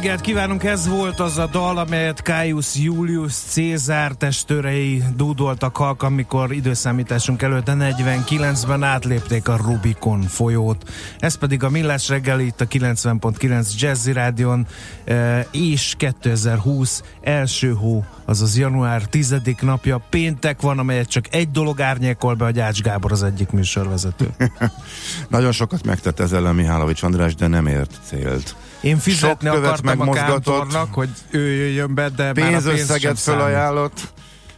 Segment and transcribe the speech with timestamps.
[0.00, 6.52] Reggelt kívánunk, ez volt az a dal, amelyet Caius Julius Cézár testőrei dúdoltak halk, amikor
[6.52, 10.90] időszámításunk előtt a 49-ben átlépték a Rubikon folyót.
[11.18, 14.66] Ez pedig a Millás reggeli itt a 90.9 Jazzy Rádion
[15.04, 19.34] eh, és 2020 első hó, azaz január 10.
[19.60, 24.28] napja, péntek van, amelyet csak egy dolog árnyékol be, a Ács Gábor az egyik műsorvezető.
[25.28, 28.56] Nagyon sokat megtett ezzel a Mihálovics András, de nem ért célt.
[28.80, 30.44] Én fizetni Sok akartam a megmozgatott.
[30.44, 34.12] kántornak, hogy ő jöjjön be, de már a pénz Pénzösszeget felajánlott,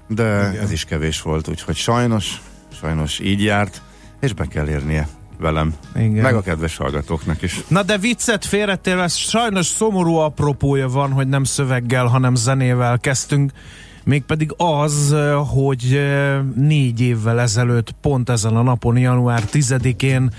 [0.09, 0.25] de
[0.61, 2.41] ez is kevés volt, úgyhogy sajnos,
[2.81, 3.83] sajnos így járt,
[4.21, 5.09] és be kell érnie
[5.39, 6.23] velem, Igen.
[6.23, 7.61] meg a kedves hallgatóknak is.
[7.69, 13.53] Na de viccet félretélve, sajnos szomorú apropója van, hogy nem szöveggel, hanem zenével kezdtünk.
[14.05, 15.15] Mégpedig az,
[15.55, 20.33] hogy eh, négy évvel ezelőtt, pont ezen a napon, január 10-én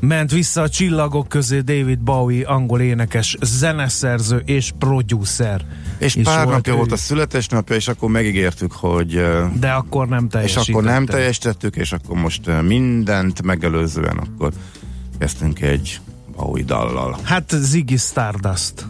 [0.00, 5.64] ment vissza a csillagok közé David Bowie, angol énekes, zeneszerző és producer.
[5.98, 6.76] És is pár volt napja ő.
[6.76, 9.22] volt a születésnapja, és akkor megígértük, hogy
[9.58, 10.70] De akkor nem és teljesítette.
[10.72, 14.52] akkor nem teljesítettük, és akkor most mindent megelőzően akkor
[15.18, 16.00] kezdtünk egy
[16.36, 17.18] Bowie dallal.
[17.22, 18.86] Hát Ziggy Stardust.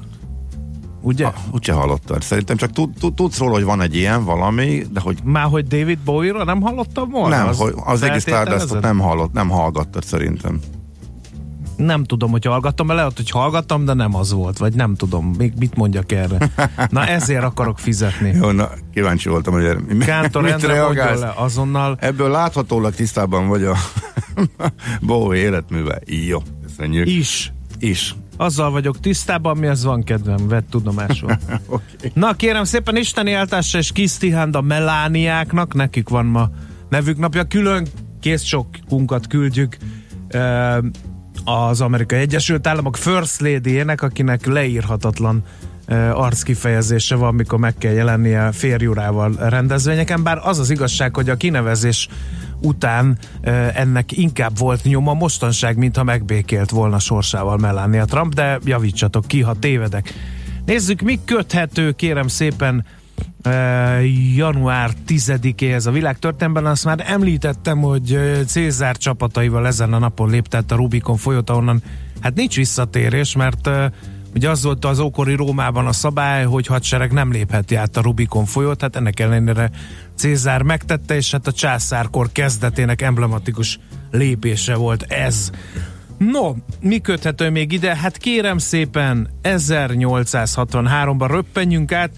[1.03, 1.27] Ugye?
[1.27, 2.23] Ah, úgyse hallottad.
[2.23, 5.67] Szerintem csak tud, tud, tudsz róla, hogy van egy ilyen valami, de hogy Már hogy
[5.67, 7.37] David Bowie-ra nem hallottam volna?
[7.37, 8.21] nem, Azt hogy az feltételezed?
[8.47, 10.61] Stardustot nem hallott, nem hallgattad szerintem.
[11.87, 15.35] Nem tudom, hogy hallgattam, mert lehet, hogy hallgattam, de nem az volt, vagy nem tudom,
[15.39, 16.51] még mit mondjak erre.
[16.91, 18.33] Na ezért akarok fizetni.
[18.41, 21.21] Jó, na, kíváncsi voltam, hogy erre mi- Kántor mit reagálsz.
[21.21, 21.97] le azonnal.
[22.01, 23.77] Ebből láthatólag tisztában vagy a
[25.01, 25.99] Bowie életművel.
[26.07, 27.07] Jó, köszönjük.
[27.09, 27.53] Is.
[27.79, 28.15] Is.
[28.37, 31.31] Azzal vagyok tisztában, mi az van kedvem, vett tudomásul.
[31.67, 32.11] Okay.
[32.15, 36.51] Na kérem szépen, Isteni eltássa és Kisztihand a Melániáknak, nekik van ma
[36.89, 37.87] nevük napja, külön
[38.21, 39.77] kész sokunkat küldjük
[41.45, 45.43] az Amerikai Egyesült Államok First Lady-ének, akinek leírhatatlan
[46.13, 52.09] arckifejezése van, mikor meg kell jelennie férjurával rendezvényeken, bár az az igazság, hogy a kinevezés
[52.61, 53.19] után
[53.75, 59.55] ennek inkább volt nyoma mostanság, mintha megbékélt volna sorsával Melania Trump, de javítsatok ki, ha
[59.55, 60.15] tévedek.
[60.65, 62.85] Nézzük, mi köthető, kérem szépen,
[64.35, 66.73] január 10-éhez a világtörténelemben.
[66.73, 71.83] Azt már említettem, hogy Cézár csapataival ezen a napon léptett a Rubikon folyót, ahonnan
[72.21, 73.71] hát nincs visszatérés, mert
[74.35, 78.45] ugye az volt az ókori Rómában a szabály, hogy hadsereg nem lépheti át a Rubikon
[78.45, 79.71] folyót, hát ennek ellenére
[80.15, 83.79] Cézár megtette, és hát a császárkor kezdetének emblematikus
[84.11, 85.51] lépése volt ez.
[86.19, 87.97] No, mi köthető még ide?
[87.97, 92.11] Hát kérem szépen, 1863-ban röppenjünk át,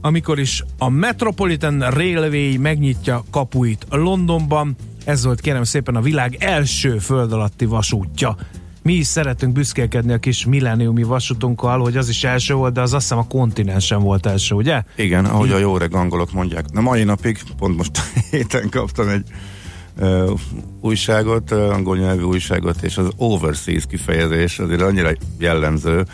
[0.00, 4.76] amikor is a Metropolitan Railway megnyitja kapuit Londonban.
[5.04, 8.36] Ez volt kérem szépen a világ első föld alatti vasútja.
[8.82, 12.92] Mi is szeretünk büszkélkedni a kis milleniumi vasútunkkal, hogy az is első volt, de az
[12.92, 14.82] azt hiszem a kontinensen volt első, ugye?
[14.96, 16.72] Igen, ahogy a jó reg angolok mondják.
[16.72, 18.00] Na mai napig, pont most
[18.30, 19.24] héten kaptam egy
[19.98, 20.30] uh,
[20.80, 26.04] újságot, angol nyelvű újságot, és az overseas kifejezés azért annyira jellemző,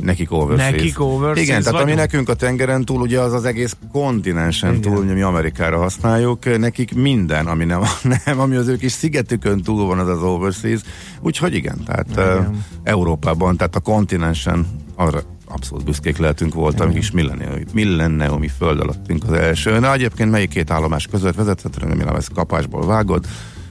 [0.00, 0.70] nekik overseas.
[0.70, 1.98] Nekik overseas Igen, tehát ami vagyunk.
[1.98, 4.80] nekünk a tengeren túl, ugye az az egész kontinensen Igen.
[4.80, 7.82] túl, ugye mi Amerikára használjuk, nekik minden, ami nem,
[8.24, 10.80] nem ami az ő kis szigetükön túl van, az az overseas.
[11.20, 17.10] Úgyhogy igen, tehát uh, Európában, tehát a kontinensen arra abszolút büszkék lehetünk voltam, amik is
[17.10, 19.78] millenniumi, millenniumi föld alattunk az első.
[19.78, 23.26] Na egyébként melyik két állomás között vezethet, remélem ezt kapásból vágod,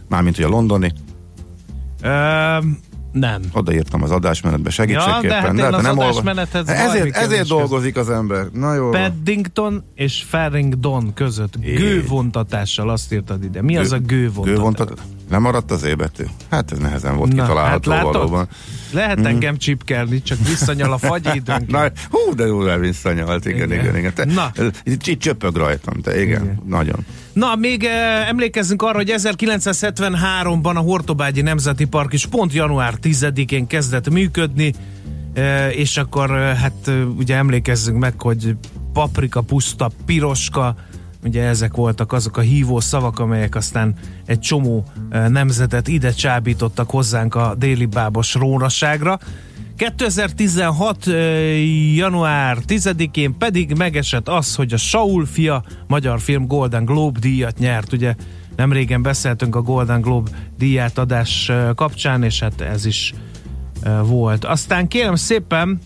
[0.10, 0.94] mármint ugye a londoni,
[2.02, 2.58] Ö,
[3.12, 3.42] nem.
[3.54, 5.24] odaírtam az adásmenetbe segítségképpen.
[5.24, 8.46] Ja, de hát te az olva- adásmenethez ezért, bármi ezért kevés dolgozik az ember.
[8.54, 8.90] Na jó.
[8.90, 13.62] Paddington és Farringdon között gővontatással azt írtad ide.
[13.62, 14.56] Mi az a gővontatás?
[14.56, 15.02] Gővontat...
[15.32, 16.24] Lemaradt az ébetű?
[16.50, 18.14] Hát ez nehezen volt Na, kitalálható hát látod?
[18.14, 18.48] valóban.
[18.92, 21.72] Lehet engem csipkelni, csak visszanyal a fagy időnként.
[21.72, 23.98] Na, hú, de jól elvisszanyalt, igen, igen, Igen.
[23.98, 24.14] igen.
[24.14, 24.52] Te, Na.
[24.84, 26.44] Itt, csöpög rajtam, te, igen, Igen.
[26.44, 26.62] igen.
[26.68, 27.06] nagyon.
[27.34, 33.68] Na, még eh, emlékezzünk arra, hogy 1973-ban a Hortobágyi Nemzeti Park is pont január 10-én
[33.68, 34.74] kezdett működni,
[35.34, 38.56] eh, és akkor eh, hát eh, ugye emlékezzünk meg, hogy
[38.94, 40.76] paprika, puszta, piroska,
[41.24, 43.94] ugye ezek voltak azok a hívó szavak, amelyek aztán
[44.26, 49.20] egy csomó eh, nemzetet ide csábítottak hozzánk a déli bábos rónaságra.
[49.76, 51.08] 2016.
[51.08, 57.58] eh, január 10-én pedig megesett az, hogy a Saul fia magyar film Golden Globe díjat
[57.58, 57.94] nyert.
[57.94, 58.16] Ugye
[58.56, 63.14] nem régen beszéltünk a Golden Globe díjátadás eh, kapcsán, és hát ez is
[64.04, 64.46] volt.
[64.46, 65.80] Aztán kérem szépen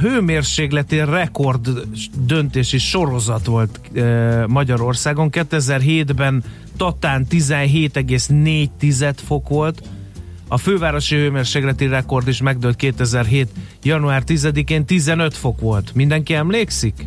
[0.00, 1.68] hőmérsékleti rekord
[2.26, 3.80] döntési sorozat volt
[4.46, 5.28] Magyarországon.
[5.32, 6.44] 2007-ben
[6.76, 9.82] Tatán 17,4 fok volt,
[10.48, 13.48] a fővárosi hőmérsékleti rekord is megdőlt 2007.
[13.82, 15.94] január 10-én 15 fok volt.
[15.94, 17.06] Mindenki emlékszik?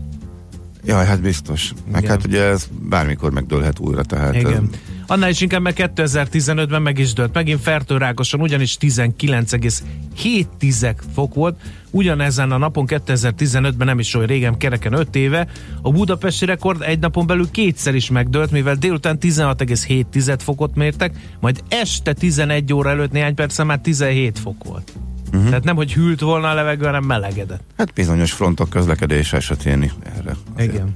[0.85, 1.73] Jaj, hát biztos.
[1.91, 2.15] Meg Igen.
[2.15, 4.69] hát ugye ez bármikor megdőlhet újra, tehát Igen.
[5.13, 7.33] Annál is inkább, mert 2015-ben meg is dőlt.
[7.33, 11.59] Megint Fertőrákoson ugyanis 19,7 fok volt.
[11.91, 15.47] Ugyanezen a napon 2015-ben nem is olyan régen, kereken 5 éve.
[15.81, 21.63] A budapesti rekord egy napon belül kétszer is megdőlt, mivel délután 16,7 fokot mértek, majd
[21.67, 24.91] este 11 óra előtt néhány perccel már 17 fok volt.
[25.27, 25.47] Uh-huh.
[25.47, 27.63] Tehát nem, hogy hűlt volna a levegő, hanem melegedett.
[27.77, 30.35] hát bizonyos frontok közlekedés esetén erre.
[30.55, 30.93] azért Igen.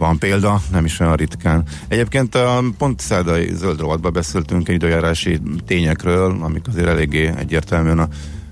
[0.00, 1.64] Van példa, nem is olyan ritkán.
[1.88, 8.08] Egyébként a pont szerdai zöld rovatban beszéltünk egy időjárási tényekről, amik azért eléggé egyértelműen a,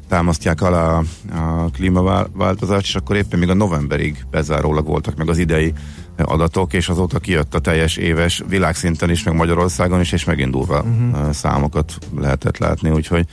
[0.09, 1.05] támasztják alá a,
[1.39, 5.73] a klímaváltozást, és akkor éppen még a novemberig bezárólag voltak meg az idei
[6.17, 10.83] adatok, és azóta kijött a teljes éves világszinten is, meg Magyarországon is, és megint durva
[10.83, 11.33] uh-huh.
[11.33, 13.27] számokat lehetett látni, úgyhogy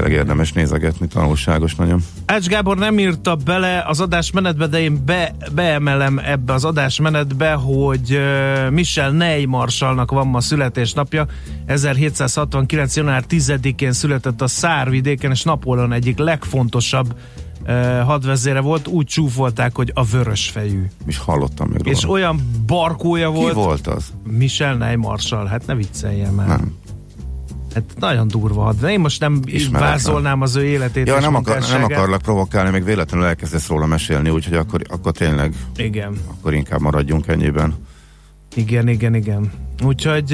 [0.00, 2.00] tényleg érdemes nézegetni, tanulságos nagyon.
[2.26, 8.14] Ács Gábor nem írta bele az adásmenetbe, de én be, beemelem ebbe az adásmenetbe, hogy
[8.14, 11.26] uh, Michel Ney marsalnak van ma születésnapja.
[11.66, 12.96] 1769.
[12.96, 17.14] január 10-én született a Szárvidéken, és Napóleon egyik legfontosabb
[17.66, 18.86] uh, hadvezére volt.
[18.86, 20.84] Úgy csúfolták, hogy a vörös fejű.
[21.06, 22.14] És hallottam még És róla.
[22.14, 23.54] olyan barkója Ki volt.
[23.54, 24.12] volt az?
[24.24, 26.46] Michel Ney marsal, hát ne vicceljen már.
[26.46, 26.74] Nem.
[27.74, 28.90] Hát nagyon durva hadvezér.
[28.90, 29.90] Én most nem Ismeretlen.
[29.90, 34.30] vázolnám az ő életét Ja, nem, akar, nem akarlak provokálni, meg véletlenül elkezdesz róla mesélni,
[34.30, 36.18] úgyhogy akkor, akkor tényleg, Igen.
[36.30, 37.74] akkor inkább maradjunk ennyiben.
[38.54, 39.52] Igen, igen, igen.
[39.84, 40.32] Úgyhogy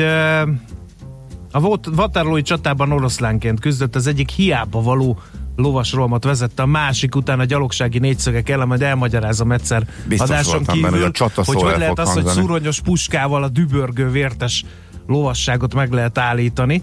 [1.51, 1.61] a
[1.97, 5.19] Waterloo-i csatában oroszlánként küzdött, az egyik hiába való
[5.57, 10.83] lovasrolmat vezette, a másik után a gyalogsági négyszögek ellen, majd elmagyarázom egyszer Biztos adáson kívül,
[10.83, 14.65] benne, hogy a csata hogy hogy lehet az, hogy szuronyos puskával a dübörgő vértes
[15.07, 16.83] lovasságot meg lehet állítani,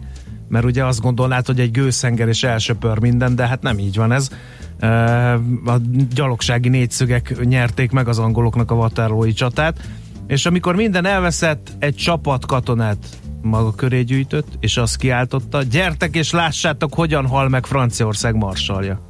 [0.52, 4.12] mert ugye azt gondolnád, hogy egy gőszenger és elsöpör minden, de hát nem így van
[4.12, 4.30] ez.
[5.66, 5.78] A
[6.14, 9.90] gyalogsági négyszögek nyerték meg az angoloknak a Waterloo-i csatát,
[10.28, 13.06] és amikor minden elveszett, egy csapat katonát
[13.42, 19.10] maga köré gyűjtött, és azt kiáltotta, gyertek és lássátok, hogyan hal meg Franciaország marsalja.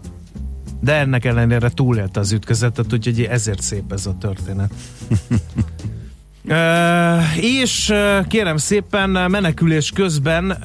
[0.80, 4.74] De ennek ellenére túlélte az ütközetet, úgyhogy ezért szép ez a történet.
[7.36, 7.94] És
[8.28, 10.58] kérem szépen menekülés közben,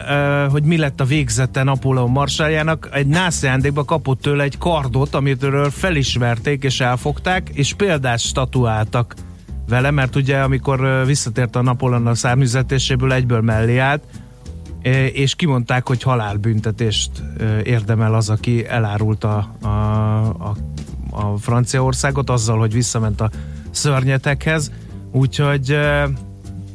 [0.51, 5.71] hogy mi lett a végzete Napóleon marsáljának, egy nász ajándékba kapott tőle egy kardot, amitől
[5.71, 9.15] felismerték és elfogták, és példást statuáltak
[9.69, 14.03] vele, mert ugye amikor visszatért a Napóleon a száműzetéséből egyből mellé állt,
[15.13, 17.11] és kimondták, hogy halálbüntetést
[17.63, 20.57] érdemel az, aki elárulta a, a,
[21.11, 23.31] a Franciaországot azzal, hogy visszament a
[23.71, 24.71] szörnyetekhez.
[25.13, 26.05] Úgyhogy eh,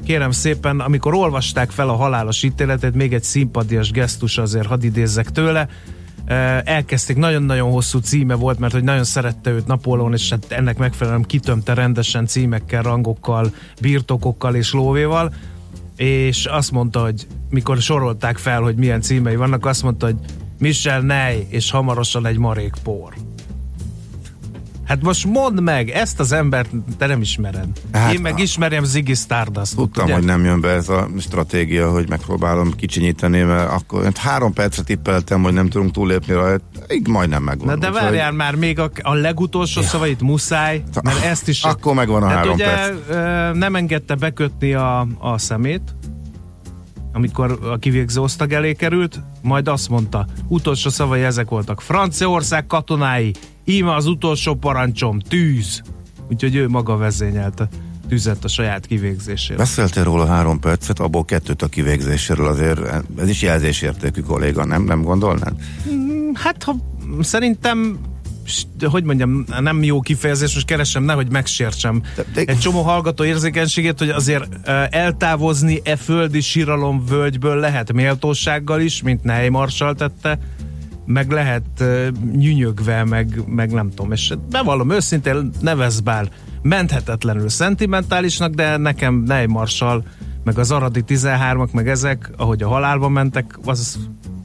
[0.05, 5.31] kérem szépen, amikor olvasták fel a halálos ítéletet, még egy szimpadias gesztus azért hadd idézzek
[5.31, 5.67] tőle,
[6.25, 10.77] Eh, elkezdték, nagyon-nagyon hosszú címe volt, mert hogy nagyon szerette őt Napóleon, és hát ennek
[10.77, 15.33] megfelelően kitömte rendesen címekkel, rangokkal, birtokokkal és lóvéval,
[15.95, 20.15] és azt mondta, hogy mikor sorolták fel, hogy milyen címei vannak, azt mondta, hogy
[20.59, 23.13] Michel Ney, és hamarosan egy marék por.
[24.91, 27.67] Hát most mondd meg, ezt az embert te nem ismered.
[27.91, 29.75] Hát, Én meg ismerem Ziggy Stardust.
[29.75, 34.53] Tudtam, hogy nem jön be ez a stratégia, hogy megpróbálom kicsinyíteni, mert akkor hát három
[34.53, 37.67] percet tippeltem, hogy nem tudunk túlépni rajta, így majdnem megvan.
[37.67, 41.63] Na de Úgyhogy várjál már, még a, a legutolsó szavait muszáj, mert ezt is...
[41.63, 43.57] Akkor megvan a hát három ugye perc.
[43.57, 45.95] nem engedte bekötni a, a szemét,
[47.13, 53.33] amikor a kivégző osztag elé került, majd azt mondta, utolsó szavai ezek voltak, Franciaország katonái,
[53.65, 55.81] íme az utolsó parancsom, tűz!
[56.29, 57.69] Úgyhogy ő maga vezényelte
[58.09, 59.57] tüzet a saját kivégzésére.
[59.57, 62.79] Beszéltél róla három percet, abból kettőt a kivégzéséről azért,
[63.17, 64.83] ez is jelzésértékű kolléga, nem?
[64.83, 65.53] Nem gondolnád?
[66.33, 66.75] Hát, ha
[67.21, 67.99] szerintem
[68.89, 73.99] hogy mondjam, nem jó kifejezés, most keresem, nehogy megsértsem De- de- egy csomó hallgató érzékenységét,
[73.99, 80.39] hogy azért eltávozni e földi síralom völgyből lehet méltósággal is, mint Ney Marshall tette,
[81.13, 86.29] meg lehet ö, nyünyögve, meg, meg nem tudom, és bevallom őszintén, nevezd bár
[86.61, 90.03] menthetetlenül szentimentálisnak, de nekem Ney Marshall,
[90.43, 93.97] meg az Aradi 13-ak, meg ezek, ahogy a halálba mentek, az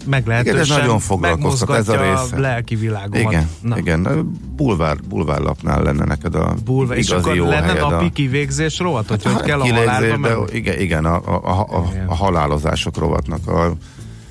[0.07, 2.39] meglehetősen Igen, ez nagyon foglalkoztat, ez a része.
[2.41, 3.33] lelki világomat.
[3.33, 3.79] Igen, Na.
[3.79, 4.31] igen.
[4.57, 7.81] Bulvár, bulvárlapnál lenne neked a Bulva, és igazi akkor jó lenne helyed.
[7.81, 10.45] napi kivégzés rovat, hogy hogy kell a halálba de menni?
[10.53, 12.07] igen, igen a, a, a, a, Igen.
[12.07, 13.73] a halálozások rovatnak a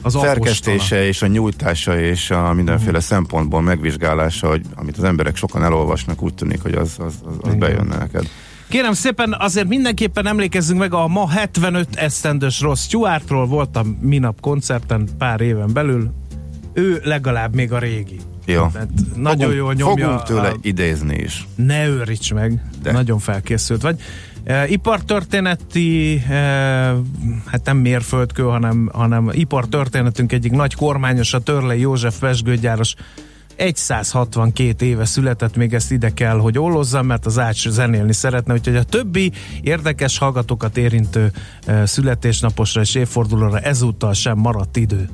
[0.06, 3.00] Az szerkesztése és a nyújtása és a mindenféle Mhm.
[3.08, 7.56] szempontból megvizsgálása, hogy amit az emberek sokan elolvasnak, úgy tűnik, hogy az, az, az, az
[7.56, 8.28] bejönne neked.
[8.70, 15.08] Kérem szépen, azért mindenképpen emlékezzünk meg a ma 75 esztendős Ross Stewartról, voltam minap koncerten
[15.18, 16.12] pár éven belül,
[16.74, 18.20] ő legalább még a régi.
[18.46, 18.68] Jó.
[18.74, 20.06] Tehát nagyon jól nyomja.
[20.06, 21.48] Fogunk tőle a- idézni is.
[21.56, 22.62] Ne őríts meg.
[22.82, 22.92] De.
[22.92, 24.00] nagyon felkészült vagy.
[24.46, 26.18] E, ipartörténeti,
[27.46, 32.96] hát nem mérföldkő, hanem, hanem ipartörténetünk egyik nagy kormányosa, Törlei József Pesgőgyáros
[33.74, 38.76] 162 éve született, még ezt ide kell, hogy ollozzam, mert az Ács zenélni szeretne, úgyhogy
[38.76, 41.32] a többi érdekes hallgatókat érintő
[41.84, 45.10] születésnaposra és évfordulóra ezúttal sem maradt idő.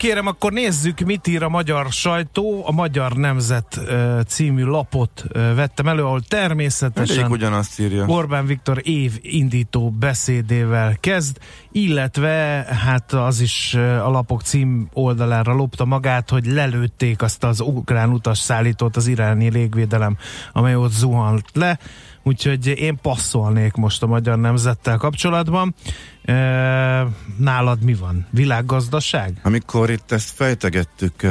[0.00, 2.62] Kérem, akkor nézzük, mit ír a magyar sajtó.
[2.66, 3.80] A Magyar Nemzet
[4.26, 8.06] című lapot vettem elő, ahol természetesen ugyanazt írja.
[8.06, 11.38] Orbán Viktor év indító beszédével kezd,
[11.72, 18.10] illetve hát az is a lapok cím oldalára lopta magát, hogy lelőtték azt az ukrán
[18.10, 20.16] utas szállítót az iráni légvédelem,
[20.52, 21.78] amely ott zuhant le.
[22.22, 25.74] Úgyhogy én passzolnék most a Magyar Nemzettel kapcsolatban.
[27.38, 28.26] Nálad mi van?
[28.30, 29.40] Világgazdaság?
[29.42, 31.26] Amikor itt ezt fejtegettük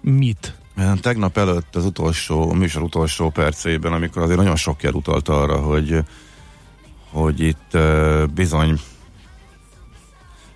[0.00, 0.54] Mit?
[1.00, 5.56] tegnap előtt az utolsó, a műsor utolsó percében, amikor azért nagyon sok jel utalt arra,
[5.56, 5.98] hogy
[7.10, 7.78] hogy itt
[8.34, 8.80] bizony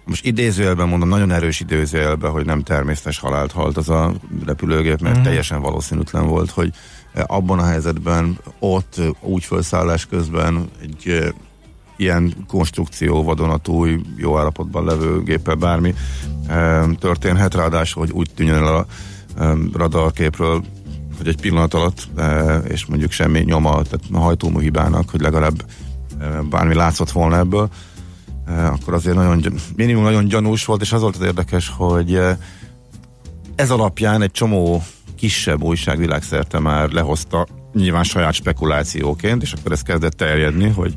[0.04, 4.14] most idézőjelben mondom, nagyon erős idézőjelben, hogy nem természetes halált halt az a
[4.46, 5.24] repülőgép, mert Mhm.
[5.24, 6.72] teljesen valószínűtlen volt, hogy
[7.26, 11.34] abban a helyzetben ott úgy felszállás közben egy
[11.96, 15.94] ilyen konstrukció vadonatúj, jó állapotban levő géppel bármi
[16.98, 18.86] történhet, ráadásul, hogy úgy tűnjön el a
[19.72, 20.64] radarképről,
[21.16, 25.64] hogy egy pillanat alatt, eh, és mondjuk semmi nyoma, tehát a hajtómű hibának, hogy legalább
[26.20, 27.68] eh, bármi látszott volna ebből,
[28.46, 32.20] eh, akkor azért nagyon, gy- minimum nagyon gyanús volt, és az volt az érdekes, hogy
[33.54, 34.82] ez alapján egy csomó
[35.16, 40.94] kisebb újság világszerte már lehozta nyilván saját spekulációként, és akkor ez kezdett terjedni, hogy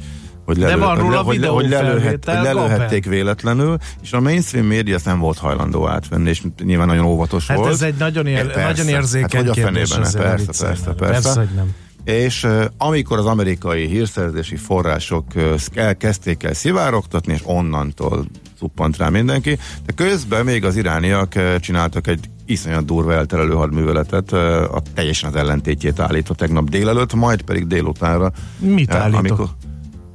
[0.55, 4.95] hogy, De van róla hogy, hogy, hogy, lelőhet, hogy lelőhették véletlenül, és a mainstream média
[4.95, 7.71] ezt nem volt hajlandó átvenni, és nyilván nagyon óvatos Hát volt.
[7.71, 8.83] ez egy nagyon, ér, persze.
[8.83, 10.35] nagyon érzékeny hát, hogy a fenében, persze, viccelni.
[10.35, 11.75] persze, persze, persze, hogy nem.
[12.03, 15.25] És amikor az amerikai hírszerzési források
[15.73, 18.25] elkezdték el szivárogtatni, és onnantól
[18.59, 24.81] cuppant rá mindenki, de közben még az irániak csináltak egy iszonyat durva elterelő hadműveletet, a
[24.93, 28.31] teljesen az ellentétjét állítva tegnap délelőtt, majd pedig délutánra.
[28.57, 29.49] Mit állítok?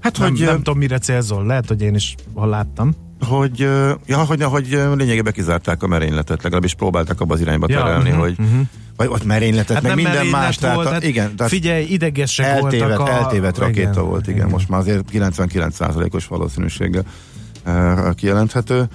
[0.05, 1.47] Hát, Nem, hogy, nem tudom, mire célzol.
[1.47, 2.95] Lehet, hogy én is, ha láttam.
[3.21, 3.59] hogy,
[4.07, 8.19] ja, hogy, hogy lényegében kizárták a merényletet, legalábbis próbálták abba az irányba Ja, terelni, mhm,
[8.19, 8.61] hogy mhm.
[8.97, 10.57] vagy ott merényletet, Hát meg nem minden merénylet más.
[10.57, 13.11] Tehát, volt, a- hát igen, tehát Figyelj, idegesek eltévedt, voltak a...
[13.11, 17.05] eltévedt rakéta igen, volt, igen, most már azért 99%-os valószínűséggel
[17.67, 18.89] uh, kijelenthető.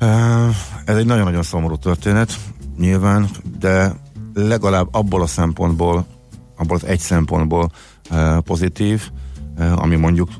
[0.00, 0.08] Uh,
[0.84, 2.34] ez egy nagyon-nagyon szomorú történet,
[2.78, 3.92] nyilván, de
[4.34, 6.06] legalább abból a szempontból,
[6.56, 7.70] abból az egy szempontból
[8.10, 9.10] uh, pozitív,
[9.74, 10.30] ami mondjuk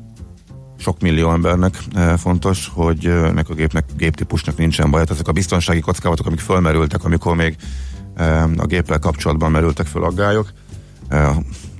[0.77, 5.03] sok millió embernek uh, fontos, hogy uh, ennek a gépnek, géptípusnak nincsen baj.
[5.09, 7.55] Ezek a biztonsági kockázatok, amik fölmerültek, amikor még
[8.57, 10.53] a géppel kapcsolatban merültek föl aggályok,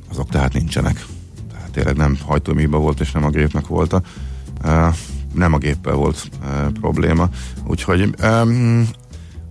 [0.10, 1.06] azok tehát nincsenek.
[1.52, 4.02] Tehát tényleg nem hajtóműhiba volt, és nem a gépnek volt a,
[5.34, 6.30] nem a géppel volt
[6.74, 7.30] probléma.
[7.67, 8.15] Úgyhogy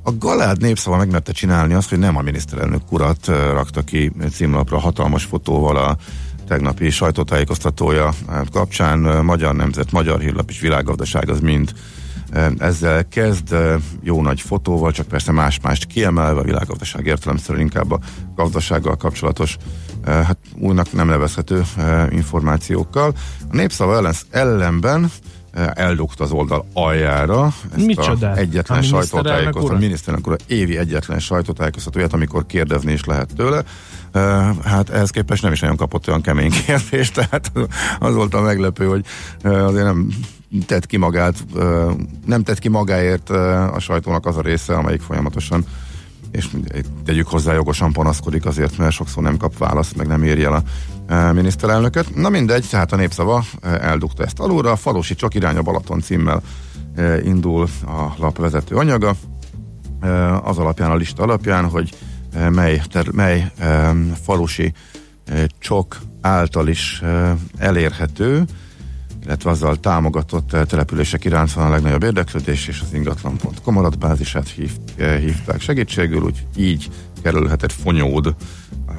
[0.02, 5.24] a Galád népszava megmerte csinálni azt, hogy nem a miniszterelnök urat rakta ki címlapra hatalmas
[5.24, 5.96] fotóval a
[6.52, 9.06] tegnapi sajtótájékoztatója uh, kapcsán.
[9.06, 11.72] Uh, Magyar Nemzet, Magyar Hírlap és Világgazdaság az mind
[12.34, 13.56] uh, ezzel kezd
[14.02, 17.98] jó nagy fotóval, csak persze más-mást kiemelve a világgazdaság értelemszerűen inkább a
[18.34, 19.56] gazdasággal kapcsolatos
[20.04, 21.62] hát újnak nem nevezhető
[22.10, 23.14] információkkal.
[23.50, 25.10] A népszava ellen, ellenben
[25.74, 28.36] eldugta az oldal aljára ezt Micsodát?
[28.36, 33.64] a egyetlen A sajtótájékoztató, a miniszterelnök úr évi egyetlen sajtótájékoztatóját, amikor kérdezni is lehet tőle.
[34.64, 37.52] Hát ehhez képest nem is nagyon kapott olyan kemény kérdést, tehát
[37.98, 39.04] az volt a meglepő, hogy
[39.42, 40.08] azért nem
[40.66, 41.44] tett ki magát,
[42.26, 45.64] nem tett ki magáért a sajtónak az a része, amelyik folyamatosan
[46.32, 46.48] és
[47.04, 50.62] tegyük hozzá jogosan panaszkodik azért, mert sokszor nem kap választ, meg nem érje el
[51.08, 52.14] a miniszterelnököt.
[52.14, 54.70] Na mindegy, tehát a népszava eldugta ezt alulra.
[54.70, 56.42] A Falusi Csak irány a Balaton címmel
[57.24, 59.14] indul a lap vezető anyaga.
[60.42, 61.94] Az alapján, a lista alapján, hogy
[62.50, 63.52] mely, ter, mely
[64.22, 64.72] falusi
[65.24, 68.44] e, csok által is e, elérhető,
[69.24, 74.70] illetve azzal támogatott eh, települések iránt van a legnagyobb érdeklődés, és az ingatlan.com adatbázisát hív,
[74.96, 76.90] eh, hívták segítségül, úgy így
[77.22, 78.34] kerülhetett fonyód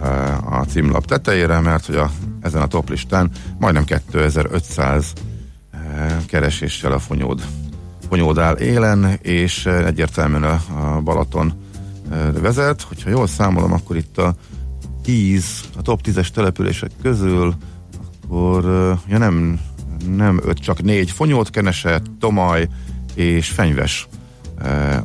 [0.02, 5.14] eh, a címlap tetejére, mert hogy a, ezen a top listán majdnem 2500
[5.72, 7.42] eh, kereséssel a fonyód,
[8.10, 11.54] fonyód áll élen, és eh, egyértelműen a, Balaton eh,
[12.42, 12.82] vezet.
[12.82, 14.36] Hogyha jól számolom, akkor itt a
[15.04, 15.46] 10,
[15.78, 17.56] a top 10-es települések közül
[18.34, 18.64] akkor,
[19.08, 19.60] ja nem,
[20.16, 21.12] nem öt, csak négy.
[21.12, 22.68] Fonyót kenese, Tomaj
[23.14, 24.08] és Fenyves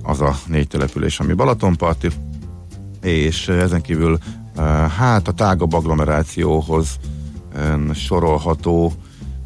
[0.03, 2.09] az a négy település, ami Balatonparti,
[3.03, 4.19] és ezen kívül
[4.97, 6.99] hát a tágabb agglomerációhoz
[7.95, 8.93] sorolható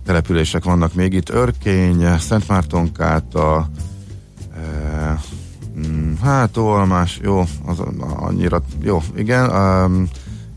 [0.05, 3.92] települések vannak még itt, Örkény, Szentmártonkáta, eh, mm,
[6.23, 7.79] hát Olmás, jó, az
[8.17, 10.09] annyira, jó, igen, um,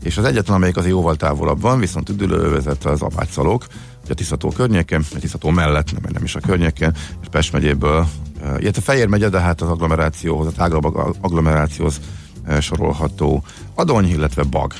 [0.02, 3.66] és az egyetlen, amelyik azért jóval távolabb van, viszont üdülővezet az Apácsalók,
[4.08, 8.06] a Tiszató környéken, a Tiszató mellett, nem, nem is a környéken, és Pest megyéből
[8.40, 12.00] uh, illetve Fejér megye, de hát az agglomerációhoz, a tágabb ag- agglomerációhoz
[12.46, 13.42] uh, sorolható
[13.74, 14.72] Adony, illetve Bag,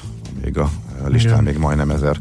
[0.42, 0.70] még a
[1.02, 1.44] uh, listán Igen.
[1.44, 2.18] még majdnem ezer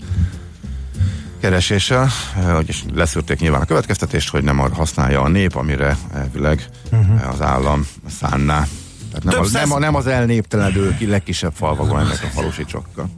[1.45, 6.69] kereséssel, uh, hogy leszűrték nyilván a következtetést, hogy nem arra használja a nép, amire elvileg
[6.91, 7.29] uh-huh.
[7.29, 8.67] az állam szánná.
[9.11, 12.65] Tehát nem, az, nem, száz- a- nem az elnéptelenedő ki legkisebb falva ennek a falusi
[12.65, 13.09] csokkal.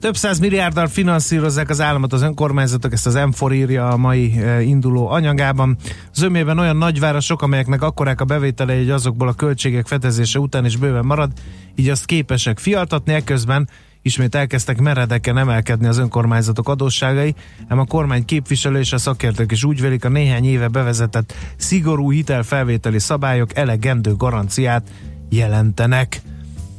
[0.00, 4.60] Több száz milliárddal finanszírozzák az államot az önkormányzatok, ezt az m írja a mai e,
[4.62, 5.76] induló anyagában.
[6.14, 11.04] Zömében olyan nagyvárosok, amelyeknek akkorák a bevételei, hogy azokból a költségek fedezése után is bőven
[11.04, 11.30] marad,
[11.74, 13.68] így azt képesek fialtatni, ekközben
[14.04, 17.34] ismét elkezdtek meredeken emelkedni az önkormányzatok adósságai,
[17.68, 22.10] ám a kormány képviselő és a szakértők is úgy vélik, a néhány éve bevezetett szigorú
[22.10, 24.90] hitelfelvételi szabályok elegendő garanciát
[25.28, 26.22] jelentenek.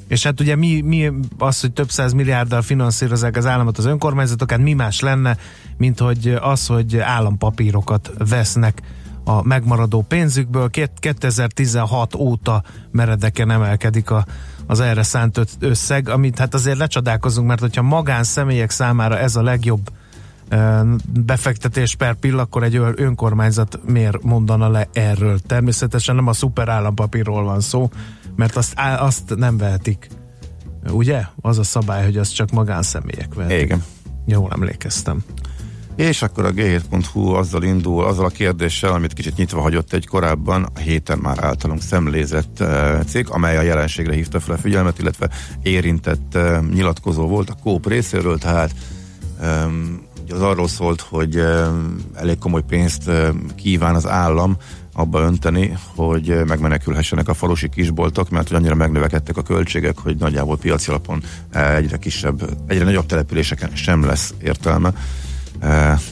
[0.07, 4.51] És hát ugye mi, mi az, hogy több száz milliárddal finanszírozzák az államot az önkormányzatok,
[4.51, 5.37] hát mi más lenne,
[5.77, 8.81] mint hogy az, hogy állampapírokat vesznek
[9.23, 10.69] a megmaradó pénzükből.
[10.69, 14.25] Két- 2016 óta meredeken emelkedik a,
[14.67, 19.89] az erre szánt összeg, amit hát azért lecsodálkozunk, mert hogyha magánszemélyek számára ez a legjobb
[21.25, 25.39] befektetés per pill, akkor egy önkormányzat miért mondana le erről?
[25.39, 27.89] Természetesen nem a szuper állampapírról van szó,
[28.35, 30.07] mert azt, azt nem vehetik.
[30.89, 31.21] Ugye?
[31.41, 33.61] Az a szabály, hogy az csak magánszemélyek vehetik.
[33.61, 33.83] Igen.
[34.25, 35.23] Jól emlékeztem.
[35.95, 40.63] És akkor a g7.hu azzal indul, azzal a kérdéssel, amit kicsit nyitva hagyott egy korábban,
[40.75, 45.29] a héten már általunk szemlézett uh, cég, amely a jelenségre hívta fel a figyelmet, illetve
[45.61, 48.75] érintett uh, nyilatkozó volt a kóp részéről, tehát
[50.29, 53.11] az arról szólt, hogy um, elég komoly pénzt
[53.55, 54.57] kíván az állam
[54.93, 60.57] abba önteni, hogy megmenekülhessenek a falusi kisboltok, mert hogy annyira megnövekedtek a költségek, hogy nagyjából
[60.57, 64.87] piaci alapon egyre kisebb, egyre nagyobb településeken sem lesz értelme.
[64.87, 65.24] eh,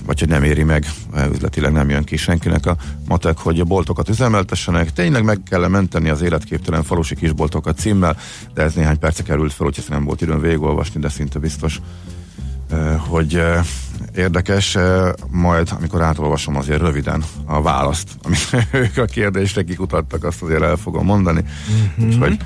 [0.06, 2.76] vagy hogy nem éri meg, eh, üzletileg nem jön ki senkinek a
[3.08, 4.94] matek, hogy a boltokat üzemeltessenek.
[4.94, 8.18] Tényleg meg kell menteni az életképtelen falusi kisboltokat címmel,
[8.54, 11.82] de ez néhány perce került fel, úgyhogy nem volt időm végigolvasni, de szinte biztos,
[12.72, 13.66] eh, hogy eh,
[14.16, 20.42] érdekes, eh, majd amikor átolvasom azért röviden a választ, amit ők a kérdésre kikutattak, azt
[20.42, 21.44] azért el fogom mondani.
[21.44, 22.08] Mm-hmm.
[22.08, 22.38] Úgyhogy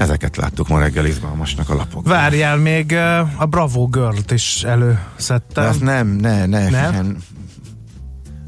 [0.00, 2.12] ezeket láttuk ma reggel izgalmasnak a lapokban.
[2.12, 2.94] Várjál, még
[3.36, 5.64] a Bravo Girl-t is előszedtem.
[5.64, 6.92] ezt nem, ne, ne, Nem?
[6.92, 7.16] nem.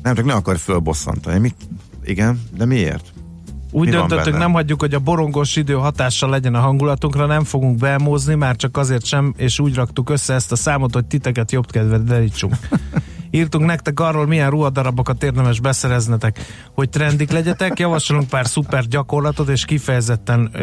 [0.03, 1.39] Nem, csak ne akar fölbosszantani.
[1.39, 1.55] Mit?
[2.05, 3.13] Igen, de miért?
[3.71, 7.79] Úgy Mi döntöttünk, nem hagyjuk, hogy a borongos idő hatással legyen a hangulatunkra, nem fogunk
[7.79, 11.71] belmózni, már csak azért sem, és úgy raktuk össze ezt a számot, hogy titeket jobb
[11.71, 12.57] kedvet derítsunk.
[13.35, 16.39] Írtunk nektek arról, milyen ruhadarabokat érdemes beszereznetek,
[16.75, 20.61] hogy trendik legyetek, javasolunk pár szuper gyakorlatot, és kifejezetten uh,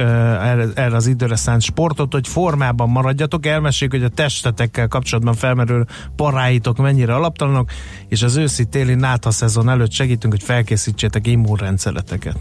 [0.47, 5.85] erre, erre az időre szánt sportot, hogy formában maradjatok, elmeséljük, hogy a testetekkel kapcsolatban felmerülő
[6.15, 7.71] paráitok mennyire alaptalanok,
[8.07, 12.37] és az őszi-téli nátha szezon előtt segítünk, hogy felkészítsétek immunrendszereteket.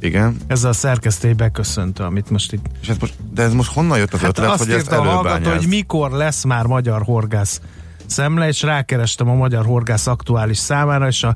[0.00, 0.36] Igen.
[0.46, 2.66] Ez a szerkesztői beköszöntő, amit most itt...
[2.80, 4.96] És ez most, de ez most honnan jött az Hát ötlet, azt hogy ezt írta
[4.96, 5.58] a hallgató, előbányáz?
[5.58, 7.60] hogy mikor lesz már magyar horgász
[8.10, 11.34] szemle, és rákerestem a magyar horgász aktuális számára, és a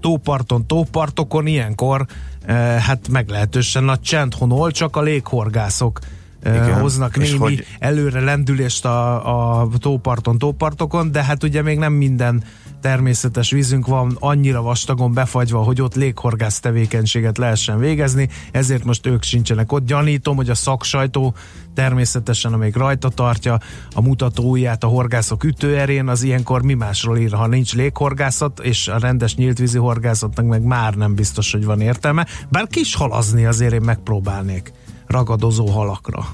[0.00, 2.06] tóparton, tópartokon ilyenkor
[2.46, 5.98] eh, hát meglehetősen nagy csend honol, csak a léghorgászok
[6.42, 6.80] eh, Igen.
[6.80, 12.42] hoznak némi hogy- előre lendülést a, a tóparton, tópartokon, de hát ugye még nem minden
[12.80, 19.22] természetes vízünk van annyira vastagon befagyva, hogy ott léghorgász tevékenységet lehessen végezni, ezért most ők
[19.22, 19.86] sincsenek ott.
[19.86, 21.34] Gyanítom, hogy a szaksajtó
[21.74, 23.58] természetesen, amelyik rajta tartja
[23.94, 28.98] a mutatóujját a horgászok ütőerén, az ilyenkor mi másról ír, ha nincs léghorgászat, és a
[28.98, 32.26] rendes nyíltvízi horgászatnak meg már nem biztos, hogy van értelme.
[32.48, 34.72] Bár kis halazni azért én megpróbálnék
[35.06, 36.26] ragadozó halakra.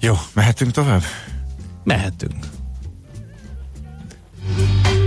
[0.00, 1.02] Jó, mehetünk tovább?
[1.84, 2.49] Mehetünk.
[4.56, 4.99] Hol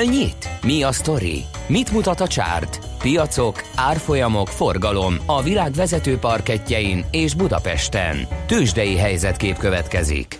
[0.00, 0.48] Hol nyit?
[0.62, 1.44] Mi a sztori?
[1.66, 2.80] Mit mutat a csárt?
[2.98, 8.16] Piacok, árfolyamok, forgalom a világ vezető parketjein és Budapesten.
[8.46, 10.38] Tősdei helyzetkép következik.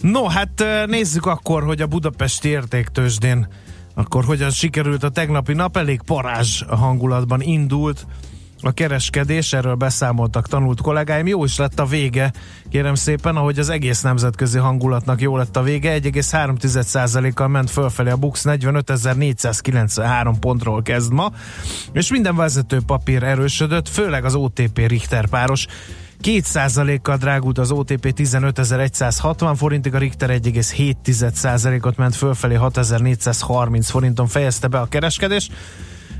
[0.00, 3.48] No, hát nézzük akkor, hogy a Budapesti értéktősdén
[3.94, 8.06] akkor hogyan sikerült a tegnapi nap, elég parázs hangulatban indult
[8.60, 12.32] a kereskedés, erről beszámoltak tanult kollégáim, jó is lett a vége,
[12.70, 18.16] kérem szépen, ahogy az egész nemzetközi hangulatnak jó lett a vége, 1,3%-kal ment fölfelé a
[18.16, 21.32] Bux 45.493 pontról kezd ma,
[21.92, 25.66] és minden vezető papír erősödött, főleg az OTP Richter páros,
[26.22, 34.78] 2%-kal drágult az OTP 15.160 forintig, a Richter 1,7%-ot ment fölfelé 6.430 forinton fejezte be
[34.80, 35.52] a kereskedést.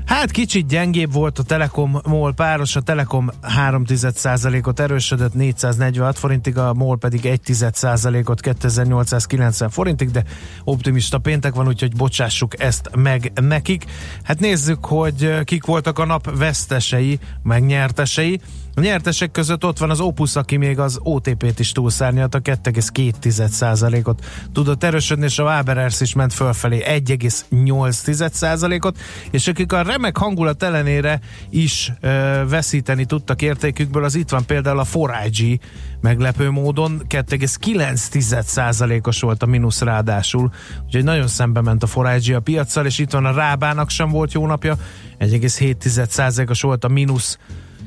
[0.07, 6.73] Hát kicsit gyengébb volt a Telekom MOL páros, a Telekom 3,1%-ot erősödött 446 forintig, a
[6.73, 10.23] MOL pedig 1,1%-ot 2890 forintig, de
[10.63, 13.85] optimista péntek van, úgyhogy bocsássuk ezt meg nekik.
[14.23, 18.39] Hát nézzük, hogy kik voltak a nap vesztesei, meg nyertesei.
[18.77, 24.83] A nyertesek között ott van az Opus, aki még az OTP-t is túlszárnyalta, 2,2%-ot tudott
[24.83, 28.97] erősödni, és a Waberers is ment fölfelé 1,8%-ot,
[29.31, 34.79] és akik a remek hangulat ellenére is ö, veszíteni tudtak értékükből, az itt van például
[34.79, 35.59] a 4IG
[36.01, 37.01] meglepő módon.
[37.09, 40.51] 2,9%-os volt a mínusz ráadásul,
[40.85, 44.33] úgyhogy nagyon szembe ment a 4IG a piaccal, és itt van a Rábának sem volt
[44.33, 44.77] jó napja,
[45.19, 47.37] 1,7%-os volt a mínusz.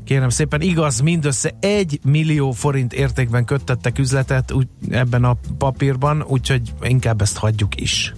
[0.04, 4.52] Kérem szépen, igaz, mindössze egy millió forint értékben köttettek üzletet
[4.90, 8.14] ebben a papírban, úgyhogy inkább ezt hagyjuk is.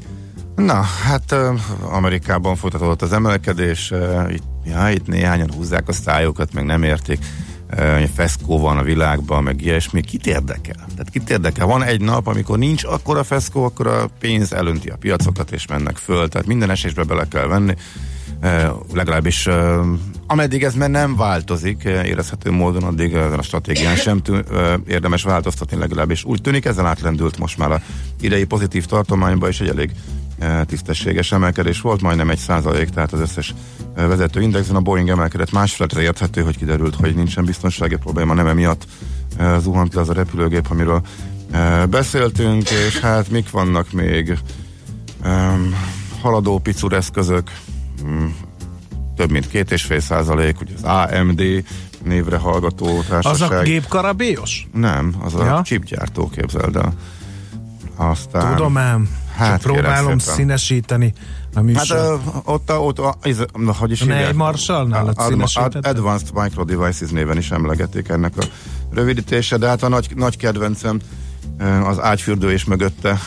[0.56, 1.34] Na, hát
[1.82, 3.92] Amerikában folytatódott az emelkedés,
[4.30, 7.24] itt, ja, itt néhányan húzzák a szájukat, meg nem értik,
[8.14, 10.74] feszkó van a világban, meg ilyesmi, kit érdekel?
[10.74, 11.66] Tehát kit érdekel?
[11.66, 15.96] Van egy nap, amikor nincs akkora feszkó, akkor a pénz elönti a piacokat, és mennek
[15.96, 17.74] föl, tehát minden esésbe bele kell venni,
[18.92, 19.48] legalábbis
[20.26, 24.38] ameddig ez már nem változik érezhető módon, addig ezen a stratégián sem tű,
[24.86, 26.24] érdemes változtatni legalábbis.
[26.24, 27.80] Úgy tűnik, ezzel átlendült most már a
[28.20, 29.90] idei pozitív tartományba, és egy elég
[30.66, 33.54] tisztességes emelkedés volt, majdnem egy százalék, tehát az összes
[33.94, 38.86] vezető indexen a Boeing emelkedett másfeletre érthető, hogy kiderült, hogy nincsen biztonsági probléma, nem emiatt
[39.58, 41.02] zuhant le az a repülőgép, amiről
[41.90, 44.38] beszéltünk, és hát mik vannak még?
[46.20, 47.50] Haladó picur eszközök,
[49.16, 51.42] több mint két és fél százalék, ugye az AMD
[52.04, 53.52] névre hallgató társaság.
[53.52, 54.68] Az a gépkarabélyos?
[54.72, 55.56] Nem, az ja.
[55.56, 56.94] a chipgyártó, képzeld el.
[57.96, 58.56] Aztán...
[58.56, 61.12] Tudom ám, hát próbálom színesíteni
[61.54, 61.96] a műsor.
[61.96, 63.36] Hát ott, ott, ott
[63.78, 68.42] hogy is egy Marshallnál ad, ad, Advanced Micro Devices néven is emlegették ennek a
[68.90, 71.00] rövidítése, de hát a nagy, nagy kedvencem
[71.84, 73.18] az ágyfürdő és mögötte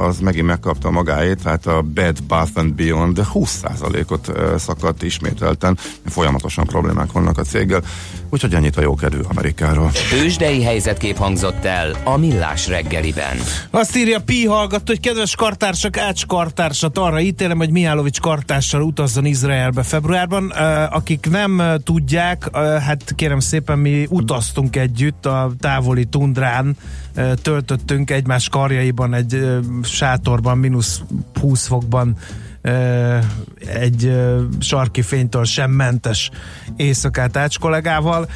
[0.00, 7.12] az megint megkapta magáét, tehát a Bed Bath and Beyond 20%-ot szakadt ismételten, folyamatosan problémák
[7.12, 7.82] vannak a céggel,
[8.30, 9.90] úgyhogy ennyit a jókedvű Amerikáról.
[10.10, 13.36] Tőzsdei helyzetkép hangzott el a Millás reggeliben.
[13.70, 19.24] Azt írja Pi hallgató, hogy kedves kartársak, Ács kartársat arra ítélem, hogy Mihálovics kartársal utazzon
[19.24, 20.50] Izraelbe februárban.
[20.90, 26.76] Akik nem tudják, hát kérem szépen mi utaztunk együtt a távoli tundrán,
[27.42, 31.02] töltöttünk egymás karjaiban egy sátorban, mínusz
[31.40, 32.16] 20 fokban
[33.66, 34.12] egy
[34.58, 36.30] sarki fénytől sem mentes
[36.76, 38.28] éjszakát Ács kollégával,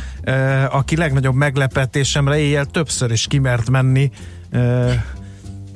[0.71, 4.11] aki legnagyobb meglepetésemre éjjel többször is kimert menni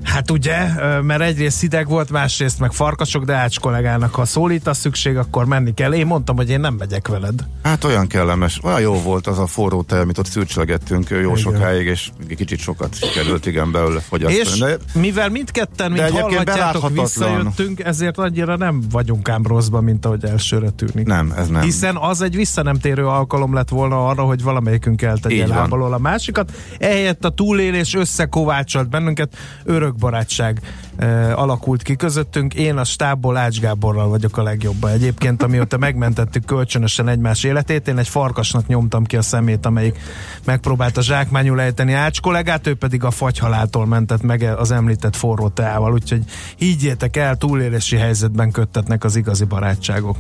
[0.03, 0.69] Hát ugye,
[1.03, 5.45] mert egyrészt hideg volt, másrészt meg farkasok, de Ács kollégának, ha szólít a szükség, akkor
[5.45, 5.93] menni kell.
[5.93, 7.45] Én mondtam, hogy én nem megyek veled.
[7.63, 11.37] Hát olyan kellemes, olyan jó volt az a forró tej, amit ott szürcslegettünk jó igen.
[11.37, 14.41] sokáig, és kicsit sokat sikerült igen belőle fogyasztani.
[14.41, 20.25] És de, mivel mindketten, mint hallhatjátok, visszajöttünk, ezért annyira nem vagyunk ám rosszban, mint ahogy
[20.25, 21.07] elsőre tűnik.
[21.07, 21.63] Nem, ez nem.
[21.63, 26.53] Hiszen az egy visszanemtérő alkalom lett volna arra, hogy valamelyikünk eltegye lábalól a másikat.
[26.79, 30.61] Ehelyett a túlélés összekovácsolt bennünket, örök örök barátság
[30.97, 32.55] e, alakult ki közöttünk.
[32.55, 34.85] Én a stábból Ács Gáborral vagyok a legjobb.
[34.85, 39.99] Egyébként, amióta megmentettük kölcsönösen egymás életét, én egy farkasnak nyomtam ki a szemét, amelyik
[40.45, 45.93] megpróbálta zsákmányul ejteni Ács kollégát, ő pedig a fagyhaláltól mentett meg az említett forró teával.
[45.93, 46.23] Úgyhogy
[46.57, 50.17] higgyétek el, túlélési helyzetben köttetnek az igazi barátságok.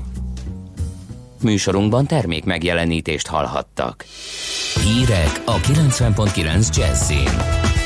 [1.43, 4.05] Műsorunkban termék megjelenítést hallhattak.
[4.85, 7.82] Hírek a 90.9 Jazzin.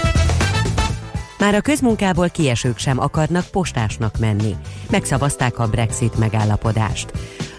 [1.39, 4.55] Már a közmunkából kiesők sem akarnak postásnak menni.
[4.91, 7.13] Megszavazták a Brexit megállapodást.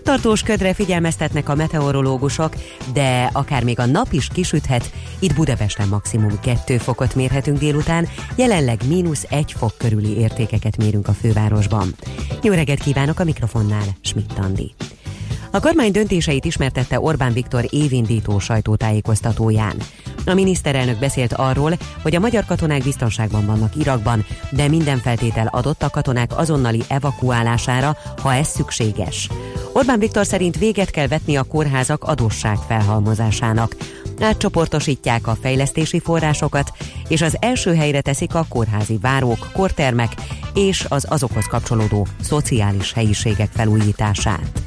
[0.04, 2.56] Tartós ködre figyelmeztetnek a meteorológusok,
[2.94, 8.80] de akár még a nap is kisüthet, itt Budapesten maximum 2 fokot mérhetünk délután, jelenleg
[8.88, 11.96] mínusz 1 fok körüli értékeket mérünk a fővárosban.
[12.42, 14.74] Jó reggelt kívánok a mikrofonnál, Schmidt Andi.
[15.58, 19.76] A kormány döntéseit ismertette Orbán Viktor évindító sajtótájékoztatóján.
[20.26, 25.84] A miniszterelnök beszélt arról, hogy a magyar katonák biztonságban vannak Irakban, de minden feltétel adott
[25.84, 29.30] a katonák azonnali evakuálására, ha ez szükséges.
[29.74, 33.76] Orbán Viktor szerint véget kell vetni a kórházak adósság felhalmozásának.
[34.22, 36.72] Átcsoportosítják a fejlesztési forrásokat,
[37.08, 40.12] és az első helyre teszik a kórházi várók, kortermek
[40.54, 44.66] és az azokhoz kapcsolódó szociális helyiségek felújítását.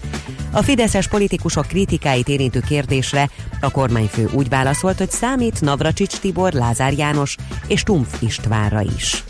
[0.53, 3.30] A fideszes politikusok kritikáit érintő kérdésre
[3.61, 7.36] a kormányfő úgy válaszolt, hogy számít Navracsics Tibor, Lázár János
[7.66, 9.24] és Tumf Istvánra is.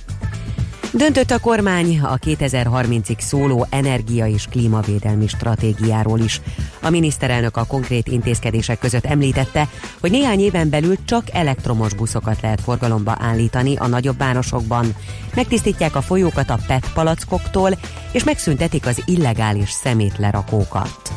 [0.92, 6.40] Döntött a kormány a 2030-ig szóló energia- és klímavédelmi stratégiáról is.
[6.82, 9.68] A miniszterelnök a konkrét intézkedések között említette,
[10.00, 14.94] hogy néhány éven belül csak elektromos buszokat lehet forgalomba állítani a nagyobb városokban.
[15.34, 17.78] Megtisztítják a folyókat a PET palackoktól,
[18.12, 21.12] és megszüntetik az illegális szemétlerakókat.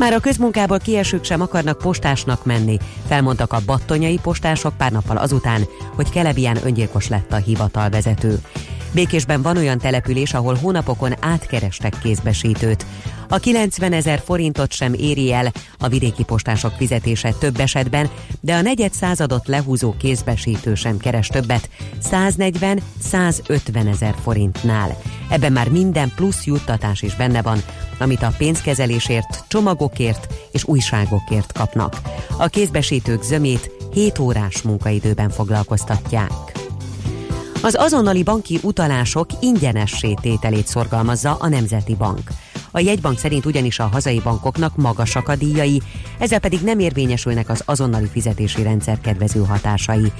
[0.00, 5.62] Már a közmunkából kiesők sem akarnak postásnak menni, felmondtak a battonyai postások pár nappal azután,
[5.94, 8.38] hogy Kelebián öngyilkos lett a hivatalvezető.
[8.92, 12.86] Békésben van olyan település, ahol hónapokon átkerestek kézbesítőt.
[13.28, 18.10] A 90 ezer forintot sem éri el a vidéki postások fizetése több esetben,
[18.40, 21.68] de a negyed századot lehúzó kézbesítő sem keres többet,
[22.10, 24.96] 140-150 ezer forintnál.
[25.30, 27.62] Ebben már minden plusz juttatás is benne van,
[27.98, 32.00] amit a pénzkezelésért, csomagokért és újságokért kapnak.
[32.38, 36.59] A kézbesítők zömét 7 órás munkaidőben foglalkoztatják.
[37.62, 42.30] Az azonnali banki utalások ingyenessé tételét szorgalmazza a Nemzeti Bank.
[42.70, 45.82] A jegybank szerint ugyanis a hazai bankoknak magasak a díjai,
[46.18, 50.12] ezzel pedig nem érvényesülnek az azonnali fizetési rendszer kedvező hatásai.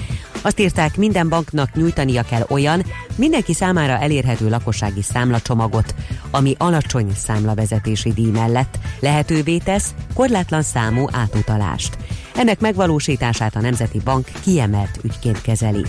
[0.43, 2.85] Azt írták, minden banknak nyújtania kell olyan,
[3.17, 5.95] mindenki számára elérhető lakossági számlacsomagot,
[6.31, 11.97] ami alacsony számlavezetési díj mellett lehetővé tesz korlátlan számú átutalást.
[12.35, 15.85] Ennek megvalósítását a Nemzeti Bank kiemelt ügyként kezeli.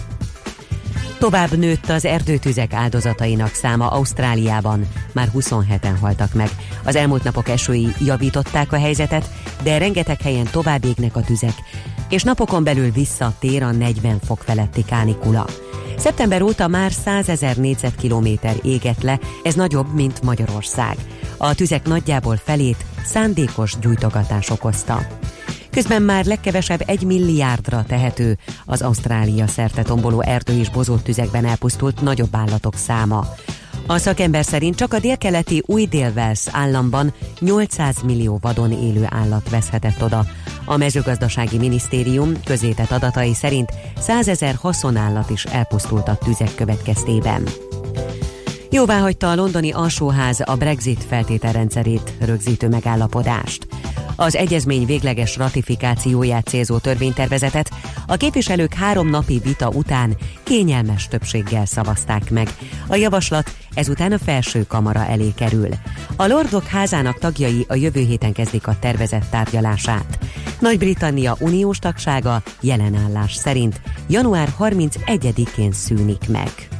[1.21, 4.87] Tovább nőtt az erdőtüzek áldozatainak száma Ausztráliában.
[5.13, 6.49] Már 27-en haltak meg.
[6.83, 9.29] Az elmúlt napok esői javították a helyzetet,
[9.63, 11.53] de rengeteg helyen tovább égnek a tüzek,
[12.09, 15.45] és napokon belül visszatér a 40 fok feletti kánikula.
[15.97, 20.95] Szeptember óta már 100 ezer négyzetkilométer égett le, ez nagyobb, mint Magyarország.
[21.37, 25.07] A tüzek nagyjából felét szándékos gyújtogatás okozta.
[25.71, 32.01] Közben már legkevesebb egy milliárdra tehető az Ausztrália szerte tomboló erdő és bozott tüzekben elpusztult
[32.01, 33.27] nagyobb állatok száma.
[33.87, 40.03] A szakember szerint csak a délkeleti új dél államban 800 millió vadon élő állat veszhetett
[40.03, 40.25] oda.
[40.65, 47.43] A mezőgazdasági minisztérium közétett adatai szerint 100 ezer haszonállat is elpusztult a tüzek következtében.
[48.73, 53.67] Jóvá hagyta a londoni alsóház a Brexit feltételrendszerét rögzítő megállapodást.
[54.15, 57.69] Az egyezmény végleges ratifikációját célzó törvénytervezetet
[58.07, 62.49] a képviselők három napi vita után kényelmes többséggel szavazták meg.
[62.87, 65.69] A javaslat ezután a felső kamara elé kerül.
[66.15, 70.19] A Lordok házának tagjai a jövő héten kezdik a tervezett tárgyalását.
[70.59, 76.70] Nagy-Britannia uniós tagsága jelenállás szerint január 31-én szűnik meg.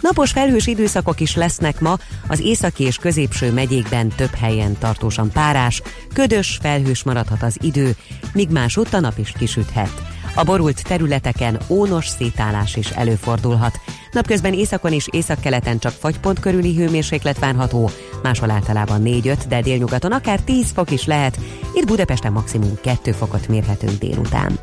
[0.00, 1.98] Napos felhős időszakok is lesznek ma,
[2.28, 5.82] az északi és középső megyékben több helyen tartósan párás,
[6.14, 7.96] ködös, felhős maradhat az idő,
[8.32, 9.92] míg másutt a nap is kisüthet.
[10.34, 13.80] A borult területeken ónos szétállás is előfordulhat.
[14.12, 17.90] Napközben északon és északkeleten csak fagypont körüli hőmérséklet várható,
[18.22, 21.38] máshol általában 4-5, de délnyugaton akár 10 fok is lehet,
[21.74, 24.58] itt Budapesten maximum 2 fokot mérhetünk délután.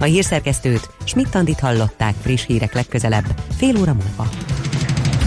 [0.00, 3.24] A hírszerkesztőt Schmidt-Tandit hallották friss hírek legközelebb,
[3.56, 4.28] fél óra múlva.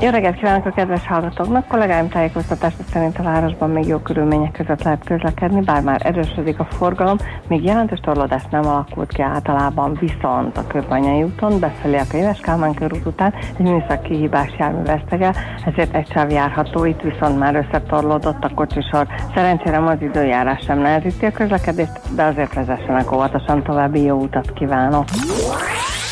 [0.00, 1.66] Jó reggelt kívánok a kedves hallgatóknak!
[1.66, 6.64] Kollégáim tájékoztatása szerint a városban még jó körülmények között lehet közlekedni, bár már erősödik a
[6.64, 7.16] forgalom,
[7.48, 12.74] még jelentős torlódás nem alakult ki általában, viszont a Kőbanyai úton befelé a Éves Kálmán
[12.74, 15.34] körút után egy műszaki hibás jármű vesztegel,
[15.64, 19.06] ezért egy sáv járható, itt viszont már összetorlódott a kocsisor.
[19.34, 25.04] Szerencsére az időjárás sem nehezíti a közlekedést, de azért vezessenek óvatosan további jó utat kívánok!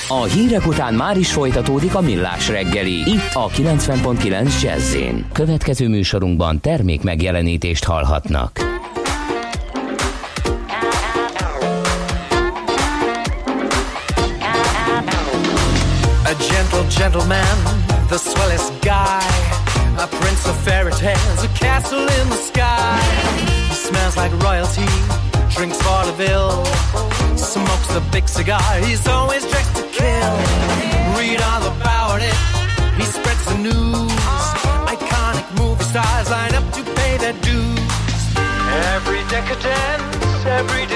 [0.09, 4.96] A hírek után már is folytatódik a millás reggeli, itt a 90.9 jazz
[5.32, 8.61] Következő műsorunkban termék megjelenítést hallhatnak.
[16.72, 17.59] A gentleman,
[18.09, 19.26] the swellest guy,
[19.96, 23.00] a prince of fairy tales, a castle in the sky.
[23.68, 24.92] He smells like royalty,
[25.54, 26.64] drinks vaudeville,
[27.36, 28.61] smokes a big cigar.
[28.82, 29.44] He's always
[30.07, 30.36] kill.
[31.18, 32.38] Read all about it.
[32.98, 34.22] He spreads the news.
[34.94, 38.22] Iconic movie stars line up to pay their dues.
[38.94, 40.95] Every decadence, every desire,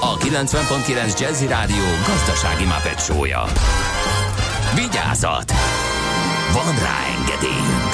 [0.00, 3.44] a 90.9 Jazzy Rádió gazdasági mapetsója.
[4.74, 5.52] Vigyázat!
[6.52, 7.92] Van rá engedélyünk!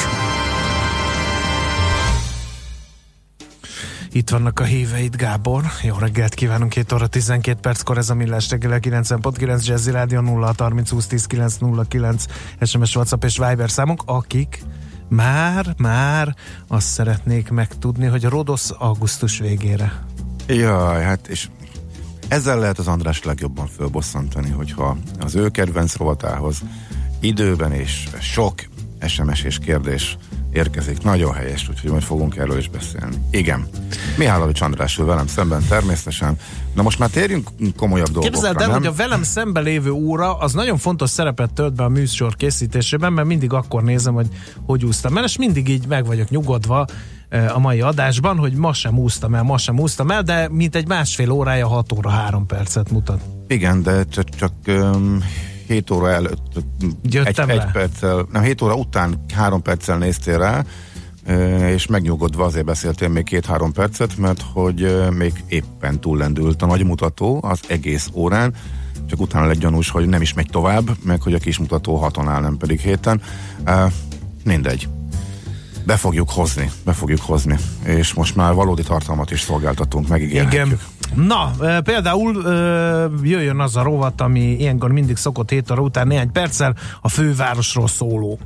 [4.13, 5.63] Itt vannak a híveid, Gábor.
[5.83, 10.55] Jó reggelt kívánunk, 2 óra 12 perckor ez a Millás reggel 90.9 Jazzy Rádió 0
[10.59, 12.25] 30 20 10 909
[12.61, 14.63] SMS WhatsApp és Viber számunk, akik
[15.09, 16.35] már, már
[16.69, 20.03] azt szeretnék megtudni, hogy Rodosz augusztus végére.
[20.47, 21.49] Jaj, hát és
[22.29, 26.63] ezzel lehet az András legjobban fölbosszantani, hogyha az ő kedvenc rovatához
[27.21, 28.55] időben és sok
[29.07, 30.17] SMS és kérdés
[30.55, 31.03] érkezik.
[31.03, 33.17] Nagyon helyes, úgyhogy majd fogunk erről is beszélni.
[33.31, 33.67] Igen.
[34.19, 36.37] Mihálovics András ül velem szemben természetesen.
[36.75, 38.77] Na most már térjünk komolyabb dolgokra, Képzeld el, nem?
[38.77, 43.13] hogy a velem szembe lévő óra az nagyon fontos szerepet tölt be a műsor készítésében,
[43.13, 44.29] mert mindig akkor nézem, hogy
[44.67, 46.87] hogy úsztam el, és mindig így meg vagyok nyugodva
[47.29, 50.77] eh, a mai adásban, hogy ma sem úsztam el, ma sem úsztam el, de mint
[50.77, 53.21] egy másfél órája 6 óra 3 percet mutat.
[53.49, 55.25] Igen, de csak, csak um,
[55.67, 57.71] 7 óra előtt egy, Jöttem egy rá.
[57.73, 60.65] perccel, nem 7 óra után 3 perccel néztél rá,
[61.67, 67.41] és megnyugodva azért beszéltél még két-három percet, mert hogy még éppen túllendült a nagy mutató
[67.43, 68.55] az egész órán,
[69.07, 72.41] csak utána lett gyanús, hogy nem is megy tovább, meg hogy a kismutató haton áll,
[72.41, 73.23] nem pedig héten.
[74.45, 74.89] Mindegy.
[75.87, 77.59] Be fogjuk hozni, be fogjuk hozni.
[77.83, 80.67] És most már valódi tartalmat is szolgáltatunk, megígérhetjük.
[80.67, 80.79] Igen.
[81.17, 81.51] Na,
[81.85, 82.43] például
[83.23, 87.89] jöjjön az a rovat, ami ilyenkor mindig szokott 7 óra után néhány perccel a fővárosról
[87.89, 88.39] szóló.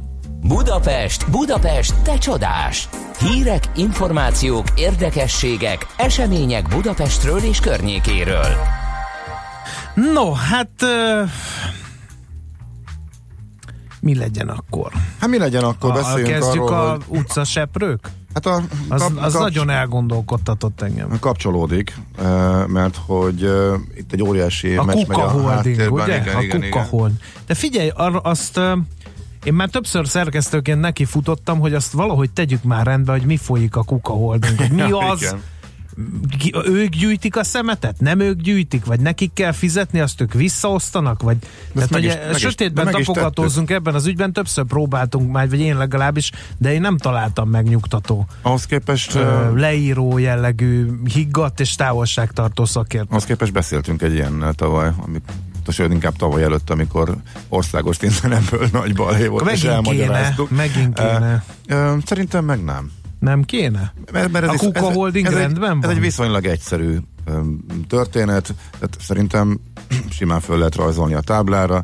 [0.43, 2.89] Budapest, Budapest, te csodás!
[3.19, 8.57] Hírek, információk, érdekességek, események Budapestről és környékéről.
[10.15, 10.71] No, hát
[14.01, 14.93] mi legyen akkor?
[15.21, 15.91] Hát mi legyen akkor?
[15.91, 17.19] A, Beszéljünk kezdjük arról, a hogy...
[17.19, 18.11] utcaseprők?
[18.35, 21.19] Hát a, Az, kap, az kap- nagyon elgondolkodtatott engem.
[21.21, 21.97] kapcsolódik,
[22.67, 23.41] mert hogy
[23.97, 26.21] itt egy óriási A meccs megy Kuka Holding, ugye?
[26.21, 27.19] Igen, a igen, Kuka igen.
[27.47, 28.61] De figyelj, arra azt
[29.45, 33.77] én már többször szerkesztőként neki futottam, hogy azt valahogy tegyük már rendbe, hogy mi folyik
[33.77, 35.35] a Kuka Holding, hogy mi az,
[36.65, 38.01] ők gyűjtik a szemetet?
[38.01, 38.85] Nem ők gyűjtik?
[38.85, 41.23] Vagy nekik kell fizetni, azt ők visszaosztanak?
[41.23, 41.37] Vagy,
[41.75, 45.61] tehát, meg is- e- meg sötétben meg tapogatózunk ebben az ügyben, többször próbáltunk már, vagy
[45.61, 52.65] én legalábbis, de én nem találtam megnyugtató Ahhoz képest, ö, leíró jellegű higgadt és távolságtartó
[52.65, 53.07] szakért.
[53.11, 55.33] ahhoz képest beszéltünk egy ilyennel tavaly, amit
[55.69, 57.17] sőt, inkább tavaly előtt, amikor
[57.49, 60.51] országos ebből nagy balhé volt, Akkor és megint kéne, elmagyaráztuk.
[60.51, 61.45] megint kéne.
[62.05, 62.91] Szerintem meg nem.
[63.19, 63.93] Nem kéne?
[64.13, 65.91] Mert, mert A is- Kuka Holding ez, rendben egy, ez van?
[65.91, 66.97] egy viszonylag egyszerű
[67.89, 69.59] történet, tehát szerintem
[70.17, 71.81] simán föl lehet rajzolni a táblára,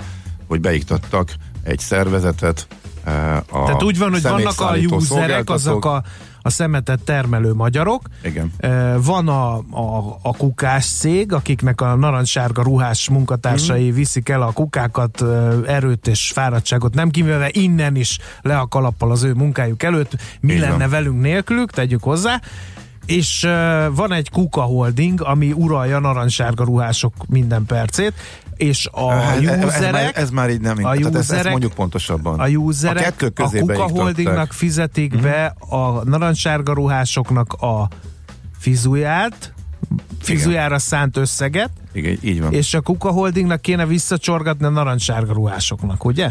[0.46, 1.32] hogy beiktattak
[1.62, 2.66] egy szervezetet,
[3.04, 6.02] eh, a Tehát úgy van, hogy vannak a userek, azok a,
[6.46, 8.02] a szemetet termelő magyarok.
[8.24, 8.52] Igen.
[9.02, 13.94] Van a, a, a kukás cég, akiknek a narancssárga ruhás munkatársai Mhm.
[13.94, 15.24] viszik el a kukákat,
[15.66, 20.16] erőt és fáradtságot nem kivéve innen is le a kalappal az ő munkájuk előtt.
[20.40, 20.90] Mi Így lenne van.
[20.90, 22.40] velünk nélkülük, tegyük hozzá.
[23.06, 23.50] És uh,
[23.94, 28.12] van egy Kuka Holding, ami uralja narancssárga ruhások minden percét,
[28.56, 29.92] és a ez, ez, userek...
[29.92, 32.40] már, ez már így nem, a tehát ezt, ezt userek- mondjuk pontosabban.
[32.40, 33.82] a userek a kettő a Kuka.
[33.82, 35.22] Holdingnak fizetik Mhm.
[35.22, 37.88] be a narancssárga ruhásoknak a
[38.58, 39.52] fizuját,
[40.20, 42.52] fizujára szánt összeget, Igen, így van.
[42.52, 46.30] és a Kuka Holdingnak kéne visszacsorgatni a narancssárga ruhásoknak, ugye?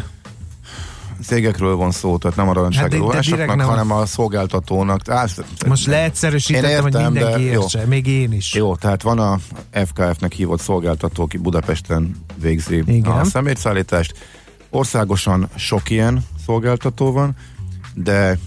[1.25, 3.67] Cégekről van szó, tehát nem a Hát ruhásoknak, nem.
[3.67, 5.09] hanem a szolgáltatónak.
[5.09, 5.25] Á,
[5.67, 7.61] Most leegyszerűsítettem, hogy mindenki de jó.
[7.61, 8.53] értse, még én is.
[8.53, 9.39] Jó, tehát van a
[9.71, 13.11] FKF-nek hívott szolgáltató, aki Budapesten végzi Igen.
[13.11, 14.13] a szemétszállítást.
[14.69, 17.35] Országosan sok ilyen szolgáltató van,
[17.93, 18.37] de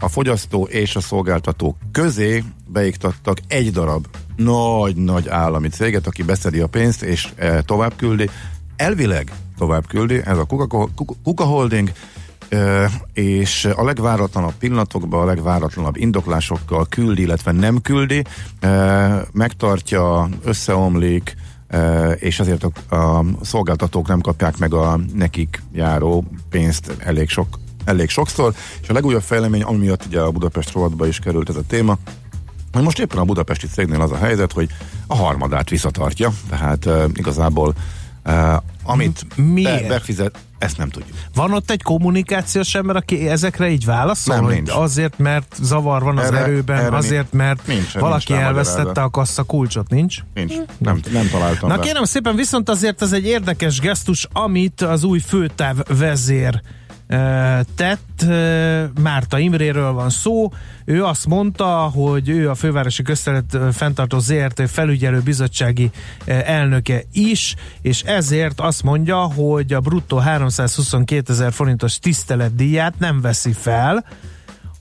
[0.00, 4.06] a fogyasztó és a szolgáltató közé beiktattak egy darab
[4.36, 8.30] nagy-nagy állami céget, aki beszedi a pénzt és e, tovább küldi.
[8.76, 10.88] Elvileg tovább küldi, ez a Kuka,
[11.22, 11.92] Kuka Holding,
[12.48, 18.24] e, és a legváratlanabb pillanatokban, a legváratlanabb indoklásokkal küldi, illetve nem küldi,
[18.60, 21.36] e, megtartja, összeomlik,
[21.68, 27.58] e, és ezért a, a szolgáltatók nem kapják meg a nekik járó pénzt elég sok
[27.84, 31.56] elég sokszor, és a legújabb fejlemény, ami miatt ugye a Budapest rovatba is került ez
[31.56, 31.98] a téma,
[32.72, 34.68] hogy most éppen a budapesti cégnél az a helyzet, hogy
[35.06, 37.74] a harmadát visszatartja, tehát uh, igazából
[38.84, 39.82] amit Miért?
[39.82, 41.16] Be, befizet, ezt nem tudjuk.
[41.34, 44.36] Van ott egy kommunikációs ember, aki ezekre így válaszol?
[44.36, 44.70] Nem, nincs.
[44.70, 48.58] Azért, mert zavar van az Erre- erőben, erre azért, mert nincs, nincs valaki rámagyarázva.
[48.70, 50.18] elvesztette a kassa kulcsot, nincs?
[50.34, 51.82] Nincs, nem, nem találtam Na be.
[51.82, 56.60] kérem szépen, viszont azért ez egy érdekes gesztus, amit az új főtáv vezér
[57.74, 58.24] tett,
[59.02, 60.52] Márta Imréről van szó.
[60.84, 65.90] Ő azt mondta, hogy ő a Fővárosi Köztelet eh, fenntartó ZRT felügyelő bizottsági
[66.26, 73.52] elnöke is, és ezért azt mondja, hogy a bruttó 322 ezer forintos tiszteletdíját nem veszi
[73.52, 74.04] fel,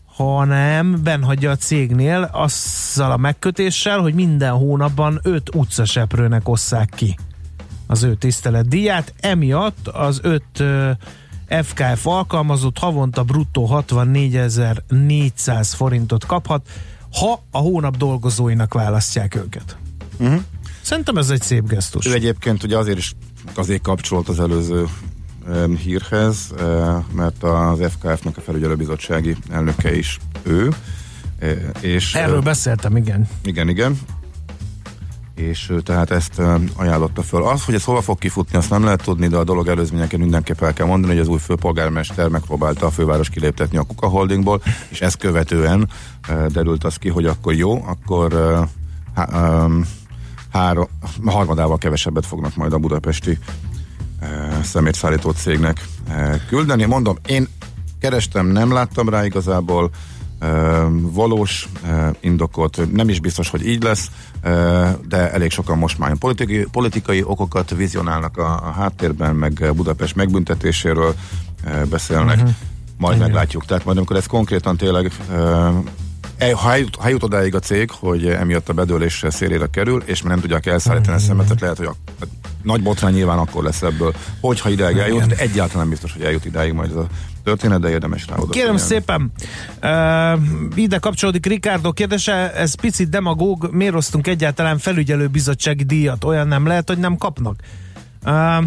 [0.06, 7.18] hanem benhagyja a cégnél azzal a megkötéssel, hogy minden hónapban öt utcaseprőnek osszák ki
[7.88, 9.14] az ő tiszteletdíját.
[9.20, 10.92] Emiatt az öt ö,
[11.48, 16.68] FKF alkalmazott havonta bruttó 64.400 forintot kaphat,
[17.20, 19.78] ha a hónap dolgozóinak választják őket.
[20.18, 20.42] Uh-huh.
[20.82, 22.06] Szerintem ez egy szép gesztus.
[22.06, 23.14] Ő egyébként ugye azért is
[23.54, 24.88] azért kapcsolt az előző
[25.50, 30.70] em, hírhez, eh, mert az FKF-nak a felügyelőbizottsági elnöke is ő.
[31.40, 33.28] Eh, És, Erről eh, beszéltem, igen.
[33.44, 34.00] Igen, igen.
[35.36, 36.42] És tehát ezt
[36.76, 37.44] ajánlotta föl.
[37.44, 40.62] Az, hogy ez hova fog kifutni, azt nem lehet tudni, de a dolog előzményeként mindenképp
[40.62, 45.02] el kell mondani, hogy az új főpolgármester megpróbálta a főváros kiléptetni a Kuka Holdingból, és
[45.02, 45.90] ezt követően
[46.48, 48.60] derült az ki, hogy akkor jó, akkor
[50.52, 50.88] három,
[51.26, 53.38] harmadával kevesebbet fognak majd a budapesti
[54.64, 55.88] szemétszállító cégnek
[56.48, 56.86] küldeni.
[56.86, 57.48] Mondom, én
[58.00, 59.90] kerestem, nem láttam rá igazából
[61.02, 64.12] valós, ö, indokolt, nem is biztos, hogy így lesz,
[65.08, 71.16] de elég sokan most már politikai, politikai okokat vizionálnak a, a háttérben, meg Budapest megbüntetéséről
[71.90, 72.52] beszélnek, uh-huh.
[72.98, 73.28] majd Igen.
[73.28, 73.66] meglátjuk.
[73.66, 75.12] Tehát majd amikor ez konkrétan tényleg
[76.38, 80.22] E- Ha eljut, ha eljut odáig a cég, hogy emiatt a bedőlés szélére kerül, és
[80.22, 82.26] már nem tudják elszállítani a szemetet, lehet, hogy a, a
[82.64, 86.46] nagy botrány nyilván akkor lesz ebből, hogyha ideig eljut, de egyáltalán nem biztos, hogy eljut
[86.46, 87.08] idáig majd ez a
[87.46, 89.32] történet, de érdemes rá oda Kérem szépen,
[89.84, 90.40] uh,
[90.76, 96.24] ide kapcsolódik Ricardo kérdése, ez picit demagóg, miért osztunk egyáltalán felügyelőbizottsági díjat?
[96.24, 97.60] Olyan nem lehet, hogy nem kapnak?
[98.26, 98.64] Uh,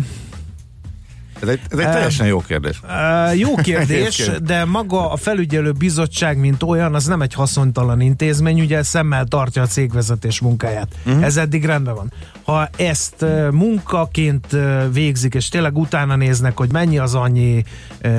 [1.41, 2.81] Ez egy, ez egy teljesen jó kérdés.
[2.83, 8.61] Uh, jó kérdés, de maga a felügyelő bizottság, mint olyan, az nem egy haszontalan intézmény,
[8.61, 10.89] ugye szemmel tartja a cégvezetés munkáját.
[11.07, 11.25] Uh-huh.
[11.25, 12.13] Ez eddig rendben van.
[12.45, 14.47] Ha ezt munkaként
[14.93, 17.65] végzik, és tényleg utána néznek, hogy mennyi az annyi,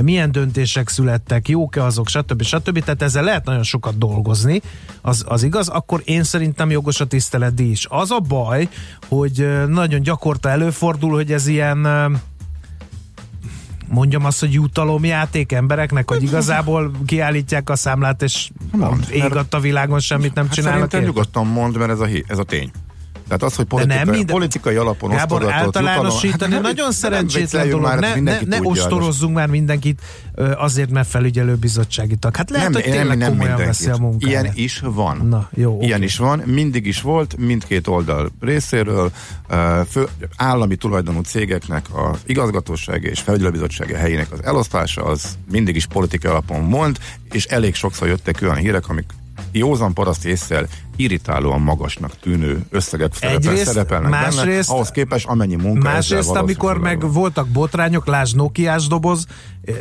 [0.01, 2.41] milyen döntések születtek, jók-e azok, stb.
[2.41, 2.83] stb.
[2.83, 4.61] Tehát ezzel lehet nagyon sokat dolgozni,
[5.01, 7.85] az, az igaz, akkor én szerintem jogos a tiszteletdíj is.
[7.89, 8.69] Az a baj,
[9.07, 11.87] hogy nagyon gyakorta előfordul, hogy ez ilyen
[13.89, 19.99] mondjam azt, hogy jutalomjáték embereknek, hogy igazából kiállítják a számlát, és Mondd, ég a világon
[19.99, 20.89] semmit nem Hát csinálnak.
[20.91, 21.11] szerintem érte?
[21.11, 22.71] nyugodtan mond, mert ez a, ez a tény.
[23.29, 26.93] Tehát az, hogy De nem politikai, minden- politikai alapon Gábor, osztogatott általánosítani jutalom- nagyon Hát
[26.93, 27.99] szerencsétlen vicceljünk dolog.
[27.99, 30.01] már, ne, ne, ne ostorozzunk már mindenkit
[30.57, 32.35] azért, mert felügyelő bizottsági tag.
[32.35, 34.43] Hát lehet, hogy tényleg komolyan veszi a munkáját.
[34.43, 35.17] Ilyen is van.
[35.29, 36.05] Na, jó, Ilyen oké.
[36.05, 39.11] is van, mindig is volt, mindkét oldal részéről.
[39.89, 46.31] Fő, állami tulajdonú cégeknek az igazgatósága és felügyelőbizottsága helyének az elosztása az mindig is politikai
[46.31, 46.97] alapon mond,
[47.31, 49.05] és elég sokszor jöttek olyan hírek, amik
[49.51, 55.89] józan paraszt észsel irritálóan magasnak tűnő összegek Egyrészt, szerepelnek másrészt- benne, ahhoz képest amennyi munka
[55.89, 59.25] Másrészt, amikor meg voltak botrányok, lásd Nokiás doboz,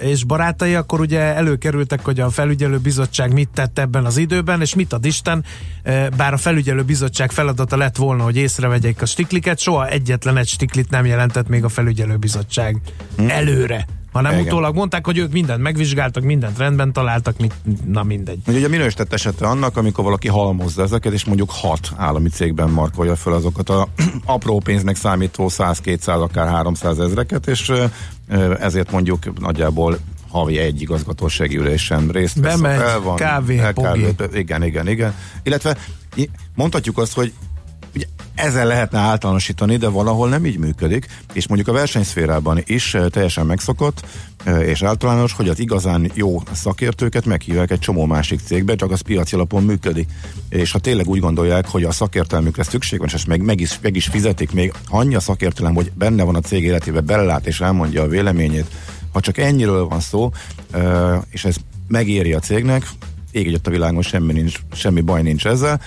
[0.00, 4.74] és barátai, akkor ugye előkerültek, hogy a felügyelő bizottság mit tett ebben az időben, és
[4.74, 5.44] mit ad Isten,
[5.82, 10.48] eh, bár a felügyelő bizottság feladata lett volna, hogy észrevegyék a stikliket, soha egyetlen egy
[10.48, 12.80] stiklit nem jelentett még a felügyelő bizottság
[13.26, 13.86] előre.
[14.12, 14.44] Hanem Igen.
[14.44, 17.54] utólag mondták, hogy ők mindent megvizsgáltak, mindent rendben találtak, mit,
[17.86, 18.38] na mindegy.
[18.46, 23.16] Ugye a minősített esete annak, amikor valaki halmozza ezeket, és mondjuk hat állami cégben markolja
[23.16, 23.88] fel azokat a
[24.24, 27.72] apró pénznek számító 100-200, akár 300 ezreket, és
[28.59, 29.98] ezért mondjuk nagyjából
[30.30, 32.61] havi egy igazgatósági ülésen részt vesz.
[32.61, 34.06] Bemegy, El van, kávé, el pogi.
[34.32, 35.14] Igen, igen, igen.
[35.42, 35.76] Illetve
[36.54, 37.32] mondhatjuk azt, hogy
[37.95, 43.47] ugye ezzel lehetne általánosítani, de valahol nem így működik, és mondjuk a versenyszférában is teljesen
[43.47, 44.07] megszokott,
[44.61, 49.34] és általános, hogy az igazán jó szakértőket meghívják egy csomó másik cégbe, csak az piaci
[49.34, 50.09] alapon működik.
[50.49, 53.97] És ha tényleg úgy gondolják, hogy a szakértelmükre szükség van, és meg, meg, is, meg
[53.97, 58.03] is fizetik még, annyi a szakértelem, hogy benne van a cég életébe, belelát és elmondja
[58.03, 58.66] a véleményét,
[59.12, 60.30] ha csak ennyiről van szó,
[61.30, 61.57] és ez
[61.89, 62.89] megéri a cégnek,
[63.30, 65.80] ég a világon semmi, nincs, semmi baj nincs ezzel,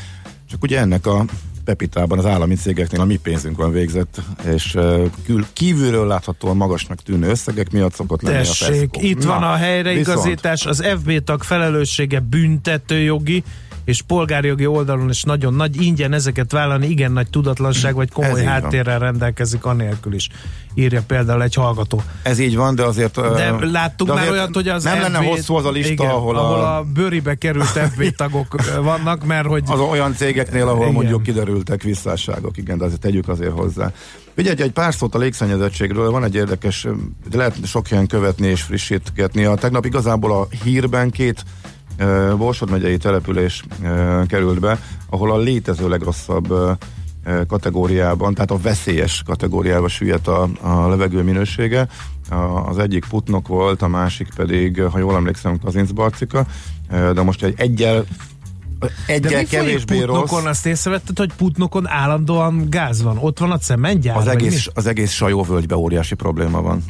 [0.50, 1.26] csak ugye ennek a
[1.66, 4.22] Pepitában az állami cégeknél a mi pénzünkön végzett,
[4.54, 4.78] és
[5.26, 9.00] kül, kívülről láthatóan magasnak tűnő összegek miatt szokott lenni a Tessék, feszkó.
[9.02, 13.44] itt Na, van a helyreigazítás, az FB tag felelőssége büntetőjogi
[13.86, 18.46] és polgárjogi oldalon is nagyon nagy ingyen ezeket vállalni, igen nagy tudatlanság vagy komoly így
[18.46, 18.54] van.
[18.54, 20.30] háttérrel rendelkezik anélkül is.
[20.74, 22.02] Írja például egy hallgató.
[22.24, 23.22] Ez így van, de azért...
[23.22, 25.92] De láttunk de már azért olyat, hogy az Nem FB lenne hosszú az a lista,
[25.92, 30.68] igen, ahol, ahol a, a bőribe került FB tagok vannak, mert hogy az olyan cégeknél,
[30.68, 30.94] ahol Igen.
[30.94, 33.92] mondjuk kiderültek visszásságok, igen, de azért tegyük azért hozzá.
[34.38, 36.88] Ugye egy, pár szót a légszennyezettségről, van egy érdekes,
[37.30, 39.44] de lehet sok helyen követni és frissítgetni.
[39.46, 41.44] A tegnap igazából a hírben két
[42.38, 43.64] Borsod megyei település
[44.28, 44.80] került be,
[45.10, 46.54] ahol a létező legrosszabb
[47.48, 51.88] kategóriában, tehát a veszélyes kategóriába süllyedt a, a levegő minősége.
[52.30, 56.46] A, az egyik Putnok volt, a másik pedig, ha jól emlékszem, Kazincbarcika,
[56.90, 58.06] de most egy egyel
[59.08, 60.20] egyre kevésbé folyik rossz.
[60.20, 63.18] Putnokon azt észrevetted, hogy Putnokon állandóan gáz van.
[63.18, 64.18] Ott van a cementgyár?
[64.18, 64.70] Az egész, is?
[64.74, 66.84] az egész sajóvölgybe óriási probléma van.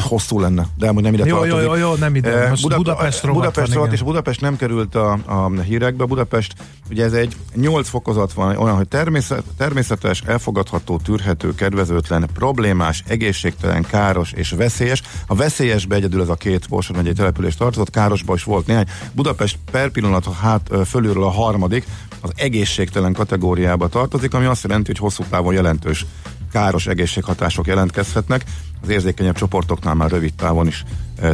[0.00, 1.64] Hosszú lenne, de amúgy nem ide jó, tartozik.
[1.64, 2.48] Jó, jó, jó, nem ide.
[2.48, 6.04] Most Buda, Budapest rovat Budapest van, és Budapest nem került a, a hírekbe.
[6.04, 6.54] Budapest,
[6.90, 13.82] ugye ez egy 8 fokozat van, olyan, hogy természet, természetes, elfogadható, tűrhető, kedvezőtlen, problémás, egészségtelen,
[13.82, 15.02] káros és veszélyes.
[15.26, 18.86] A veszélyesbe egyedül ez a két Borsod megyei település tartozott, károsba is volt néhány.
[19.12, 21.84] Budapest per pillanat 3 tehát fölülről a harmadik,
[22.20, 26.06] az egészségtelen kategóriába tartozik, ami azt jelenti, hogy hosszú távon jelentős
[26.52, 28.44] káros egészséghatások jelentkezhetnek.
[28.82, 30.84] Az érzékenyebb csoportoknál már rövid távon is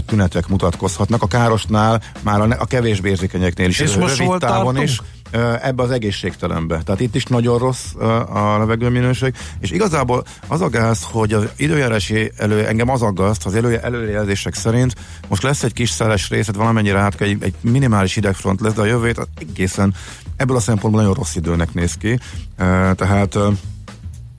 [0.07, 1.23] tünetek mutatkozhatnak.
[1.23, 4.79] A károsnál már a, ne, a kevésbé érzékenyeknél is és rövid távon tartunk?
[4.79, 5.01] is
[5.63, 6.83] ebbe az egészségtelenbe.
[6.83, 7.95] Tehát itt is nagyon rossz
[8.33, 13.55] a levegőminőség, és igazából az a gáz, hogy az időjárási elő, engem az aggaszt, az
[13.55, 14.95] elő, előrejelzések szerint
[15.29, 18.85] most lesz egy kis szeles részlet, valamennyire át, egy, egy minimális hidegfront lesz, de a
[18.85, 19.95] jövő hét az egészen
[20.37, 22.19] ebből a szempontból nagyon rossz időnek néz ki.
[22.95, 23.39] Tehát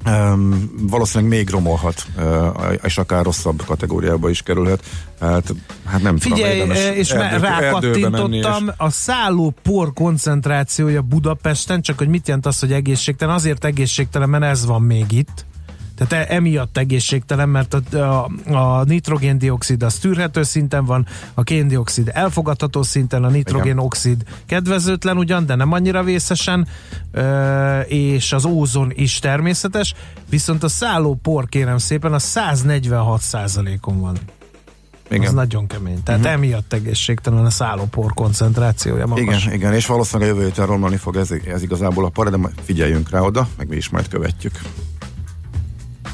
[0.05, 4.83] Um, valószínűleg még romolhat, uh, és akár rosszabb kategóriába is kerülhet.
[5.19, 5.53] Hát,
[5.85, 11.97] hát nem Figyelj, tudom, és erdő- menni, és- rákattintottam, a szálló por koncentrációja Budapesten, csak
[11.97, 15.45] hogy mit jelent az, hogy egészségtelen, azért egészségtelen, mert ez van még itt.
[16.07, 22.83] Tehát emiatt egészségtelen, mert a, a, a nitrogéndioxid az tűrhető szinten van, a kéndioxid elfogadható
[22.83, 26.67] szinten, a nitrogénoxid kedvezőtlen ugyan, de nem annyira vészesen,
[27.11, 29.93] ö, és az ózon is természetes,
[30.29, 34.17] viszont a szálló por kérem szépen a 146 százalékon van.
[35.09, 35.27] Igen.
[35.27, 36.03] Az nagyon kemény.
[36.03, 36.35] Tehát uh-huh.
[36.35, 39.43] emiatt egészségtelen a szállópor koncentrációja magas.
[39.43, 42.37] Igen, igen, és valószínűleg a jövő héten romlani fog ez, ez igazából a para, de
[42.37, 44.61] majd figyeljünk rá oda, meg mi is majd követjük.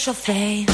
[0.00, 0.69] Üres a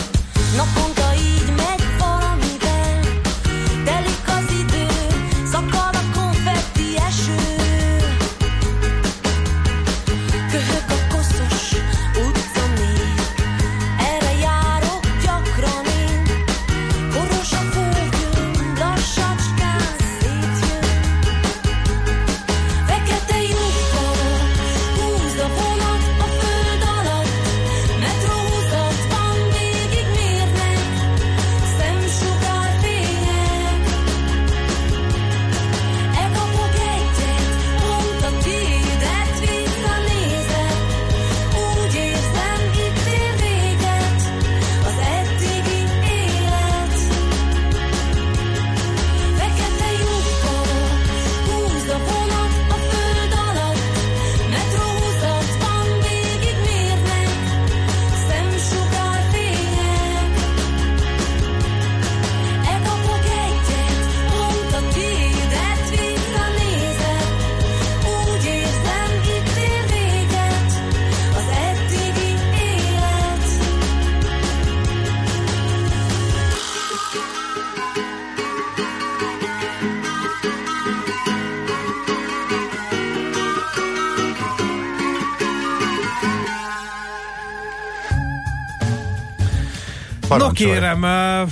[90.36, 90.72] No Parancsolj.
[90.72, 91.48] kérem, uh,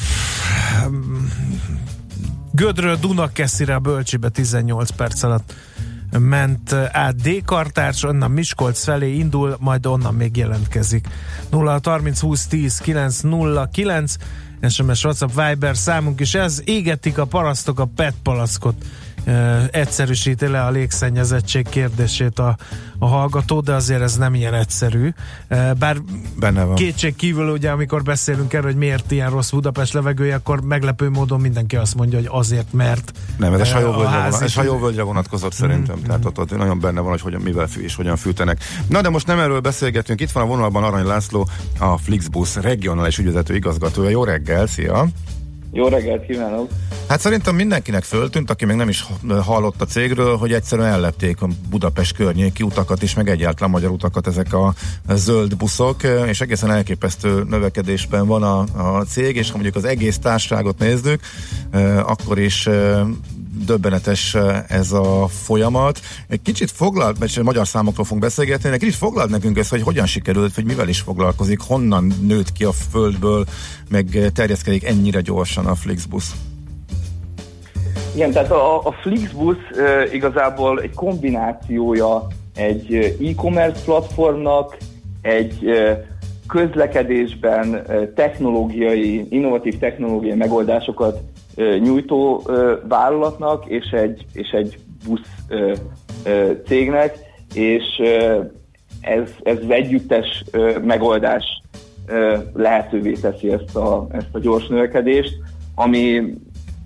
[2.53, 5.55] Gödről Dunakeszire a Bölcsibe 18 perc alatt
[6.19, 11.07] ment át D-kartárs, onnan Miskolc felé indul, majd onnan még jelentkezik.
[11.51, 14.17] 0 30 20 10 9 0 9
[14.69, 18.75] SMS, WhatsApp, Viber számunk is ez, égetik a parasztok a PET palackot.
[19.71, 22.57] Egyszerűsíti le a légszennyezettség kérdését a,
[22.99, 25.13] a hallgató, de azért ez nem ilyen egyszerű.
[25.79, 25.97] Bár
[26.39, 26.75] Benne van.
[26.75, 31.41] kétség kívül ugye, amikor beszélünk erről, hogy miért ilyen rossz Budapest levegője, akkor meglepő módon
[31.41, 35.53] mindenki azt mondja, hogy azért, mert Nem, ez a sajóvölgyre, házi- vonat, ez hajóvölgyre vonatkozott
[35.53, 38.65] szerintem, tehát ott, ott nagyon benne van, hogy hogyan, mivel és hogyan fűtenek.
[38.89, 41.49] Na de most nem erről beszélgetünk, itt van a vonalban Arany László,
[41.79, 44.09] a Flixbus regionális ügyvezető igazgatója.
[44.09, 45.07] Jó reggel, szia!
[45.77, 46.71] Jó reggelt kívánok!
[47.09, 49.05] Hát szerintem mindenkinek föltűnt, aki még nem is
[49.45, 54.27] hallott a cégről, hogy egyszerűen ellepték a Budapest környéki utakat is, meg egyáltalán magyar utakat
[54.27, 54.75] ezek a
[55.09, 58.59] zöld buszok, és egészen elképesztő növekedésben van a,
[58.99, 61.21] a cég, és ha mondjuk az egész társaságot nézzük,
[61.71, 63.01] eh, akkor is eh,
[63.67, 66.01] döbbenetes eh, ez a folyamat.
[66.29, 70.07] Egy kicsit foglalt, mert magyar számokról fogunk beszélgetni, egy kicsit foglalt nekünk ezt, hogy hogyan
[70.07, 73.45] sikerült, hogy mivel is foglalkozik, honnan nőtt ki a földből,
[73.89, 76.25] meg eh, terjeszkedik ennyire gyorsan a Flixbus.
[78.15, 84.77] Igen, tehát a, a Flixbus uh, igazából egy kombinációja egy uh, e-commerce platformnak,
[85.23, 85.91] egy uh,
[86.49, 91.21] közlekedésben technológiai, innovatív technológiai megoldásokat
[91.57, 92.43] nyújtó
[92.89, 94.79] vállalatnak és egy, és egy
[95.09, 95.55] busz
[96.67, 97.19] cégnek,
[97.55, 97.85] és
[99.01, 100.45] ez, ez az együttes
[100.83, 101.45] megoldás
[102.53, 105.35] lehetővé teszi ezt a, ezt a gyors növekedést,
[105.75, 106.35] ami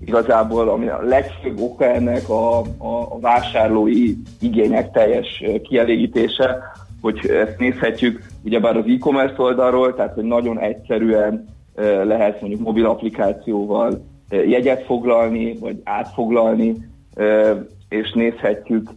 [0.05, 6.57] igazából ami a legfőbb oka ennek a, a, a vásárlói igények teljes kielégítése,
[7.01, 11.47] hogy ezt nézhetjük ugyebár az e-commerce oldalról, tehát hogy nagyon egyszerűen
[12.03, 16.75] lehet mondjuk mobil applikációval jegyet foglalni, vagy átfoglalni,
[17.89, 18.89] és nézhetjük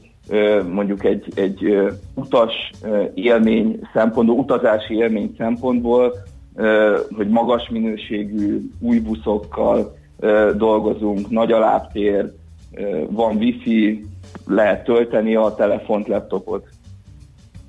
[0.72, 2.70] mondjuk egy, egy utas
[3.14, 6.12] élmény szempontból, utazási élmény szempontból,
[7.16, 9.96] hogy magas minőségű új buszokkal
[10.56, 12.32] dolgozunk, nagy a lábtér,
[13.10, 14.06] van wifi,
[14.46, 16.68] lehet tölteni a telefont, laptopot.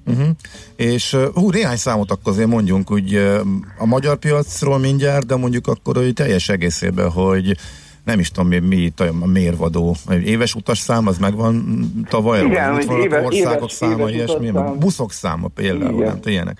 [0.05, 0.27] Uh-huh.
[0.75, 3.39] És hú, néhány számot akkor azért mondjunk, úgy uh,
[3.77, 7.55] a magyar piacról mindjárt, de mondjuk akkor hogy teljes egészében, hogy
[8.03, 9.95] nem is tudom mi, mi itt a mérvadó.
[10.25, 11.63] Éves utas az megvan
[12.09, 12.43] tavaly?
[12.45, 14.79] Igen, a éves- országok éves- száma, éves ilyesmi, utasszám.
[14.79, 16.07] buszok száma például, Igen.
[16.07, 16.57] nem ilyenek.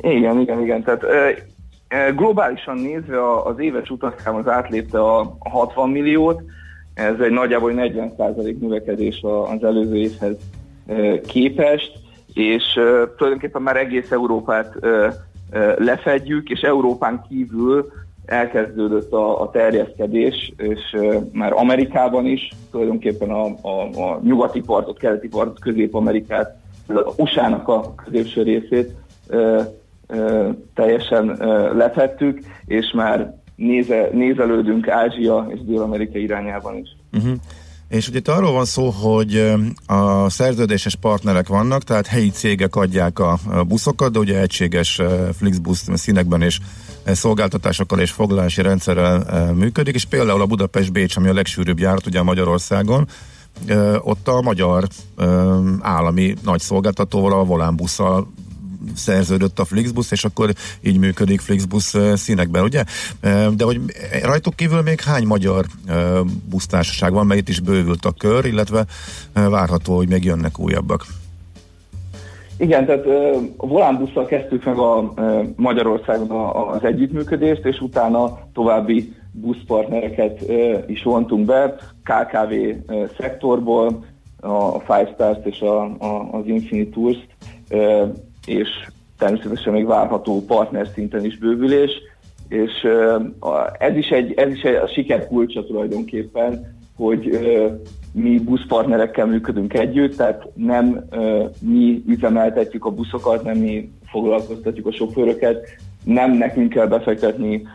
[0.00, 0.82] Igen, igen, igen.
[0.82, 6.42] Tehát ö, globálisan nézve az éves utasszám az átlépte a, a 60 milliót,
[6.94, 9.20] ez egy nagyjából 40% növekedés
[9.54, 10.36] az előző évhez
[11.26, 11.92] képest,
[12.34, 15.08] és ö, tulajdonképpen már egész Európát ö,
[15.50, 17.92] ö, lefedjük, és Európán kívül
[18.26, 24.98] elkezdődött a, a terjeszkedés, és ö, már Amerikában is, tulajdonképpen a, a, a nyugati partot,
[24.98, 26.56] keleti partot, Közép-Amerikát,
[26.86, 28.94] az USA-nak a középső részét
[29.26, 29.62] ö,
[30.06, 36.96] ö, teljesen ö, lefettük, és már néze, nézelődünk Ázsia és Dél-Amerika irányában is.
[37.12, 37.32] Uh-huh.
[37.88, 39.52] És ugye itt arról van szó, hogy
[39.86, 45.82] a szerződéses partnerek vannak, tehát helyi cégek adják a buszokat, de ugye egységes ö, Flixbus
[45.94, 46.58] színekben és
[47.06, 53.08] szolgáltatásokkal és foglalási rendszerrel működik, és például a Budapest-Bécs, ami a legsűrűbb járat ugye Magyarországon,
[53.98, 54.88] ott a magyar
[55.80, 58.32] állami nagy szolgáltatóval, a Volán busszal
[58.94, 60.50] szerződött a Flixbus, és akkor
[60.80, 62.84] így működik Flixbus színekben, ugye?
[63.56, 63.80] De hogy
[64.22, 65.64] rajtuk kívül még hány magyar
[66.50, 68.84] busztársaság van, mert itt is bővült a kör, illetve
[69.32, 71.06] várható, hogy még jönnek újabbak.
[72.58, 73.06] Igen, tehát
[73.56, 75.14] a volánbusszal kezdtük meg a
[75.56, 76.30] Magyarországon
[76.74, 80.42] az együttműködést, és utána további buszpartnereket
[80.86, 82.54] is vontunk be, KKV
[83.18, 84.04] szektorból,
[84.40, 87.16] a Five Stars és a, a, az Infinite Tours,
[88.48, 88.68] és
[89.18, 91.90] természetesen még várható partner szinten is bővülés,
[92.48, 92.86] és
[93.78, 97.38] ez is egy, ez is egy a siker kulcsa tulajdonképpen, hogy
[98.12, 101.04] mi buszpartnerekkel működünk együtt, tehát nem
[101.60, 105.68] mi üzemeltetjük a buszokat, nem mi foglalkoztatjuk a sofőröket,
[106.04, 107.66] nem nekünk kell befektetni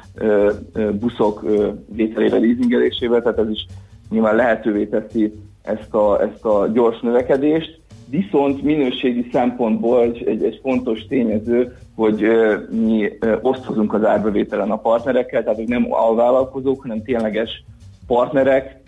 [1.00, 1.46] buszok
[1.86, 3.66] vételével, leasingelésével, tehát ez is
[4.10, 7.80] nyilván lehetővé teszi ezt a, ezt a gyors növekedést,
[8.10, 12.28] viszont minőségi szempontból egy, egy, fontos tényező, hogy
[12.70, 17.64] mi ö, osztozunk az árbevételen a partnerekkel, tehát hogy nem alvállalkozók, hanem tényleges
[18.08, 18.82] partnerek,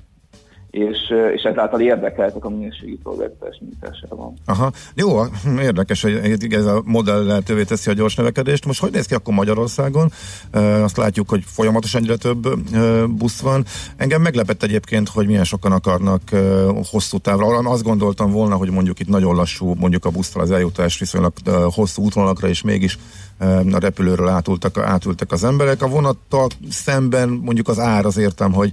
[0.75, 0.97] és,
[1.35, 4.33] és ezáltal érdekeltek a minőségi szolgáltatás nyújtásában.
[4.45, 5.21] Aha, jó,
[5.59, 8.65] érdekes, hogy ez a modell lehetővé teszi a gyors növekedést.
[8.65, 10.11] Most hogy néz ki akkor Magyarországon?
[10.81, 12.59] Azt látjuk, hogy folyamatosan egyre több
[13.09, 13.65] busz van.
[13.97, 16.21] Engem meglepett egyébként, hogy milyen sokan akarnak
[16.91, 17.57] hosszú távra.
[17.57, 21.33] Azt gondoltam volna, hogy mondjuk itt nagyon lassú, mondjuk a busztal az eljutás viszonylag
[21.73, 22.97] hosszú útvonalakra, és mégis
[23.71, 25.81] a repülőről átültek, átültek az emberek.
[25.81, 28.71] A vonattal szemben mondjuk az ár az értem, hogy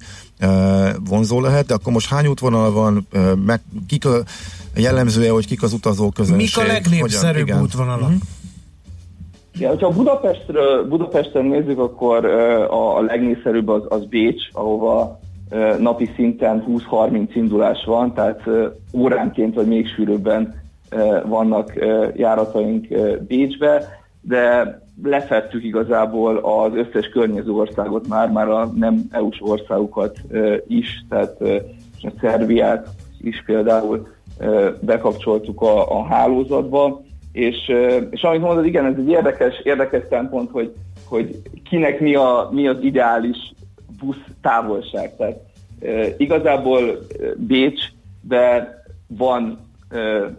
[1.09, 3.07] vonzó lehet, de akkor most hány útvonal van,
[3.47, 4.23] meg kik a
[4.77, 6.63] jellemzője, hogy kik az utazó közönség?
[6.63, 7.63] Mik a legnépszerűbb Hogyan- igen.
[7.63, 8.09] útvonalak?
[8.09, 8.17] Mhm.
[9.59, 15.21] Ja, hogyha Budapestről, Budapesten nézzük, akkor a, a legnépszerűbb az, az Bécs, ahova
[15.79, 18.41] napi szinten 20-30 indulás van, tehát
[18.95, 20.61] óránként vagy még sűrűbben
[21.27, 21.73] vannak
[22.17, 22.87] járataink
[23.27, 30.19] Bécsbe, de lefettük igazából az összes környező országot már, már a nem EU-s országokat
[30.67, 31.37] is, tehát
[32.05, 32.89] a Szerbiát
[33.21, 34.09] is például
[34.81, 37.73] bekapcsoltuk a, a hálózatba, és,
[38.11, 40.73] és amit mondod, igen, ez egy érdekes, érdekes szempont, hogy,
[41.05, 43.53] hogy kinek mi, a, mi az ideális
[44.01, 45.17] busz távolság.
[45.17, 45.39] Tehát
[46.17, 46.99] igazából
[47.37, 47.83] Bécs,
[48.21, 48.75] de
[49.07, 49.59] van,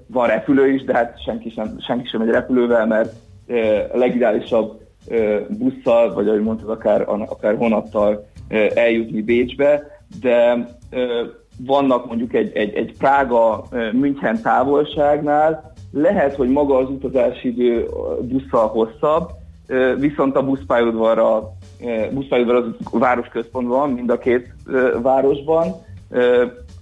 [0.07, 3.13] van repülő is, de hát senki sem, senki sem megy repülővel, mert
[3.93, 4.81] a legideálisabb
[5.49, 8.27] busszal, vagy ahogy mondtad, akár, akár vonattal
[8.73, 10.67] eljutni Bécsbe, de
[11.57, 17.89] vannak mondjuk egy, egy, egy Prága München távolságnál, lehet, hogy maga az utazási idő
[18.21, 19.29] busszal hosszabb,
[19.99, 21.43] viszont a buszpályaudvar
[22.11, 24.53] buszpályaudvar az városközpontban van, mind a két
[25.01, 25.71] városban,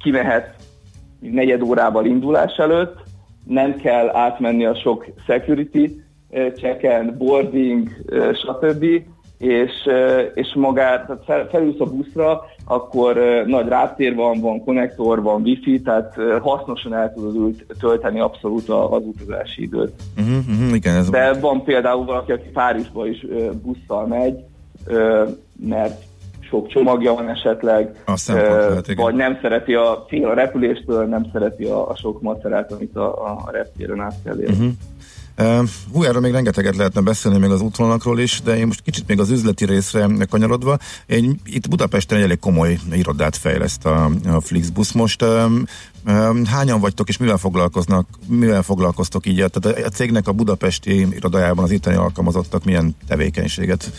[0.02, 0.56] kimehet
[1.20, 3.00] negyed órával indulás előtt,
[3.44, 6.02] nem kell átmenni a sok security
[6.56, 7.90] check-en, boarding,
[8.34, 8.86] stb.
[9.42, 9.72] És,
[10.34, 15.82] és magát, tehát fel, felülsz a buszra, akkor nagy rátér van, van konnektor, van wifi,
[15.82, 19.94] tehát eh, hasznosan el tudod tölteni abszolút az utazási időt.
[20.18, 23.26] Uh-huh, uh-huh, igen, ez De van például valaki, aki Párizsba is
[23.64, 24.44] busszal megy,
[25.60, 26.04] mert
[26.52, 29.04] sok csomagja van esetleg, A lehet, igen.
[29.04, 33.26] vagy nem szereti a fél a repüléstől, nem szereti a, a sok macerát, amit a,
[33.26, 34.54] a reptéren át kell élni.
[34.54, 34.72] Uh-huh.
[35.94, 39.20] Hú, erről még rengeteget lehetne beszélni, még az útvonalakról is, de én most kicsit még
[39.20, 40.78] az üzleti részre kanyarodva.
[41.06, 44.92] Én itt Budapesten egy elég komoly irodát fejleszt a, a Flixbus.
[44.92, 45.26] Most
[46.46, 49.46] hányan vagytok és mivel foglalkoznak, mivel foglalkoztok így?
[49.52, 53.92] Tehát a, a cégnek a budapesti irodájában az itteni alkalmazottak milyen tevékenységet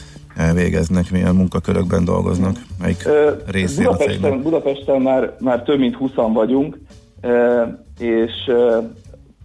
[0.55, 2.57] végeznek, milyen munkakörökben dolgoznak?
[2.79, 3.09] Melyik
[3.47, 4.19] részén a cégnek?
[4.21, 6.79] Budapesten, Budapesten már, már több mint 20 vagyunk,
[7.99, 8.33] és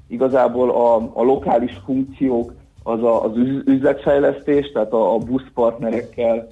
[0.08, 2.54] igazából a, a lokális funkciók
[2.84, 6.48] az a, az üz- üzletfejlesztés, tehát a, a buszpartnerekkel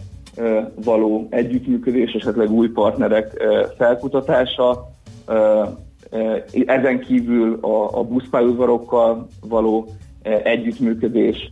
[0.83, 3.43] való együttműködés, esetleg új partnerek
[3.77, 4.89] felkutatása,
[6.65, 9.87] ezen kívül a, a buszpályaudvarokkal való
[10.43, 11.51] együttműködés,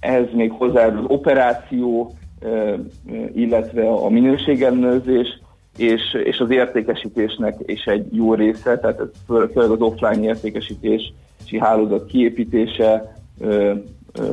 [0.00, 2.12] ehhez még hozzá az operáció,
[3.34, 5.40] illetve a minőségellenőrzés,
[5.76, 11.12] és, és az értékesítésnek is egy jó része, tehát ez fő- főleg az offline értékesítési
[11.58, 13.16] hálózat kiépítése,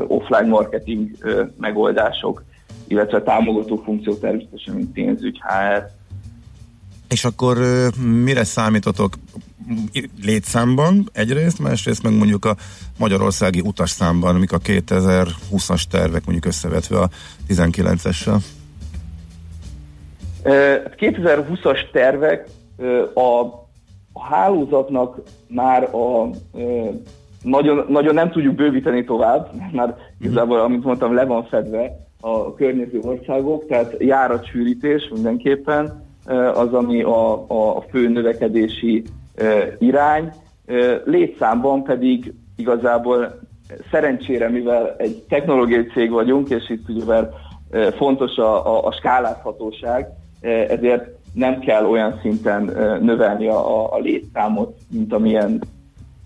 [0.07, 1.09] offline marketing
[1.57, 2.43] megoldások,
[2.87, 5.89] illetve támogató funkciók természetesen, mint pénzügy, HR.
[7.09, 7.57] És akkor
[8.23, 9.13] mire számítotok
[10.21, 12.55] létszámban egyrészt, másrészt meg mondjuk a
[12.97, 17.09] magyarországi utasszámban, mik a 2020-as tervek mondjuk összevetve a
[17.47, 18.41] 19-essel?
[20.43, 22.47] Ö, 2020-as tervek
[23.13, 23.43] a,
[24.13, 26.29] a hálózatnak már a
[27.43, 32.53] nagyon, nagyon nem tudjuk bővíteni tovább, mert már igazából, amit mondtam, le van fedve a
[32.53, 36.07] környező országok, tehát járatsűrítés mindenképpen
[36.53, 37.33] az, ami a,
[37.77, 39.03] a fő növekedési
[39.79, 40.31] irány.
[41.05, 43.39] Létszámban pedig igazából
[43.91, 47.29] szerencsére, mivel egy technológiai cég vagyunk, és itt ugye
[47.97, 50.07] fontos a, a, a skálázhatóság,
[50.41, 55.61] ezért nem kell olyan szinten ö, növelni a, a létszámot, mint amilyen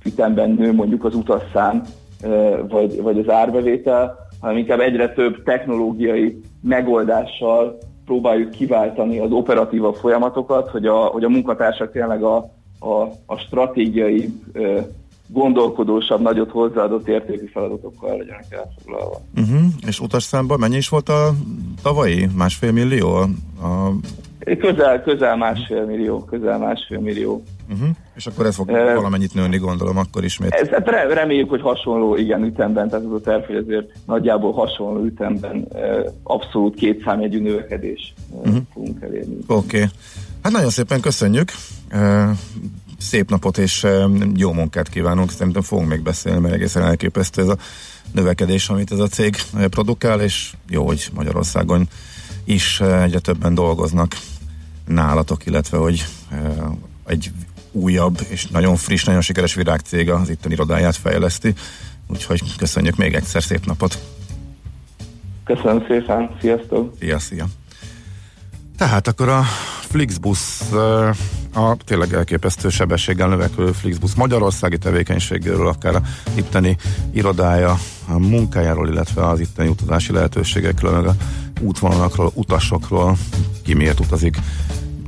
[0.05, 1.81] ütemben nő mondjuk az utasszám,
[2.23, 9.95] ö, vagy, vagy az árbevétel, hanem inkább egyre több technológiai megoldással próbáljuk kiváltani az operatívabb
[9.95, 12.35] folyamatokat, hogy a, hogy a munkatársak tényleg a,
[12.79, 14.29] a, a stratégiai
[15.33, 19.21] gondolkodósabb, nagyot hozzáadott értékű feladatokkal legyenek elfoglalva.
[19.35, 19.61] Uh-huh.
[19.87, 21.33] És utasszámban mennyi is volt a
[21.81, 22.29] tavalyi?
[22.35, 23.15] Másfél millió?
[23.61, 23.89] A,
[24.59, 27.43] Közel, közel másfél millió, közel másfél millió.
[27.71, 27.87] uh-huh.
[28.15, 30.51] És akkor ez fog Ö, valamennyit nőni, gondolom, akkor ismét.
[30.51, 34.51] Ez, hát re- reméljük, hogy hasonló igen ütemben, tehát az a terv, hogy azért nagyjából
[34.53, 38.13] hasonló ütemben eh, abszolút kétszámjegyű növekedés
[38.43, 38.57] eh, Mhm.
[38.73, 39.35] fogunk elérni.
[39.47, 39.77] Oké.
[39.77, 39.89] Okay.
[40.43, 41.51] Hát nagyon szépen köszönjük.
[43.03, 43.87] Szép napot és
[44.35, 45.31] jó munkát kívánunk.
[45.31, 47.57] Szerintem fogunk még beszélni, mert egészen elképesztő ez a
[48.11, 49.35] növekedés, amit ez a cég
[49.69, 51.87] produkál, és jó, hogy Magyarországon
[52.43, 54.17] is egyre többen dolgoznak
[54.87, 56.05] nálatok, illetve hogy
[57.05, 57.31] egy
[57.71, 61.53] újabb és nagyon friss, nagyon sikeres virágcég az itten irodáját fejleszti.
[62.07, 64.03] Úgyhogy köszönjük még egyszer, szép napot!
[65.43, 66.93] Köszönöm szépen, sziasztok!
[66.99, 67.45] Szia, szia!
[68.83, 69.43] Tehát akkor a
[69.89, 70.39] Flixbus
[70.71, 71.09] ö,
[71.53, 76.01] a tényleg elképesztő sebességgel növekvő Flixbus magyarországi tevékenységéről, akár a
[76.35, 76.77] itteni
[77.13, 77.77] irodája,
[78.07, 81.15] a munkájáról, illetve az itteni utazási lehetőségekről, meg a
[81.61, 83.17] útvonalakról, utasokról,
[83.63, 84.37] ki miért utazik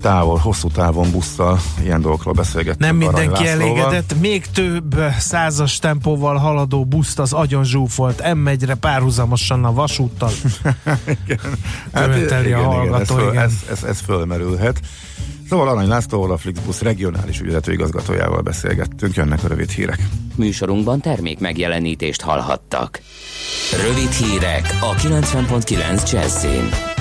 [0.05, 2.79] távol, hosszú távon busszal, ilyen dolgokról beszélgettünk.
[2.79, 9.73] Nem mindenki elégedett, még több százas tempóval haladó buszt az agyon zsúfolt, M1-re párhuzamosan a
[9.73, 10.29] vasúttal.
[11.93, 13.43] Követeli a ez, hallgató, föl, igen.
[13.43, 14.79] ez, ez, ez fölmerülhet.
[15.49, 20.07] Szóval Arany Lászlóval a Flixbus regionális ügyvezető igazgatójával beszélgettünk, jönnek a rövid hírek.
[20.35, 23.01] Műsorunkban termék megjelenítést hallhattak.
[23.87, 26.94] Rövid hírek a 90.9 Jazzin.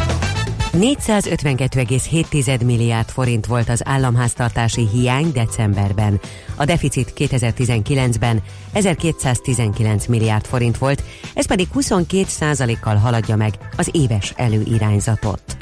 [0.74, 6.20] 452,7 milliárd forint volt az államháztartási hiány decemberben.
[6.54, 8.42] A deficit 2019-ben
[8.72, 11.02] 1219 milliárd forint volt,
[11.34, 15.56] ez pedig 22 kal haladja meg az éves előirányzatot.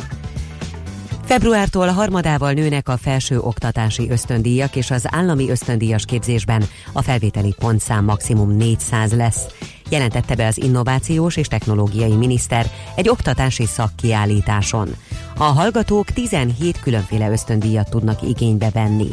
[1.24, 8.04] Februártól harmadával nőnek a felső oktatási ösztöndíjak, és az állami ösztöndíjas képzésben a felvételi pontszám
[8.04, 9.46] maximum 400 lesz.
[9.92, 14.88] Jelentette be az innovációs és technológiai miniszter egy oktatási szakkiállításon.
[15.36, 19.08] A hallgatók 17 különféle ösztöndíjat tudnak igénybe venni.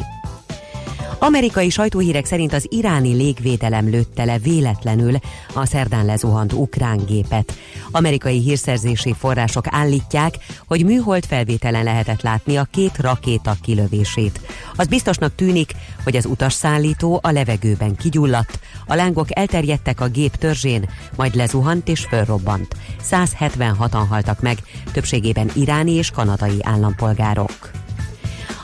[1.18, 5.14] Amerikai sajtóhírek szerint az iráni légvédelem lőtte le véletlenül
[5.54, 7.52] a szerdán lezuhant ukrán gépet.
[7.90, 10.34] Amerikai hírszerzési források állítják,
[10.66, 14.40] hogy műhold felvételen lehetett látni a két rakéta kilövését.
[14.76, 15.72] Az biztosnak tűnik,
[16.04, 22.00] hogy az utasszállító a levegőben kigyulladt, a lángok elterjedtek a gép törzsén, majd lezuhant és
[22.00, 22.76] fölrobbant.
[23.10, 24.58] 176-an haltak meg,
[24.92, 27.79] többségében iráni és kanadai állampolgárok.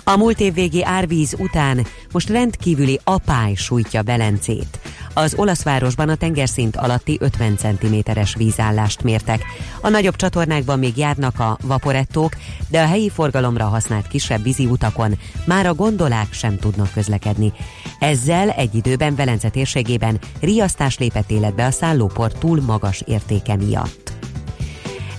[0.08, 4.78] A múlt év végi árvíz után most rendkívüli apály sújtja Velencét.
[5.14, 9.42] Az olasz városban a tengerszint alatti 50 cm-es vízállást mértek.
[9.80, 12.36] A nagyobb csatornákban még járnak a vaporettók,
[12.68, 17.52] de a helyi forgalomra használt kisebb vízi utakon már a gondolák sem tudnak közlekedni.
[17.98, 24.16] Ezzel egy időben Velence térségében riasztás lépett életbe a szállóport túl magas értéke miatt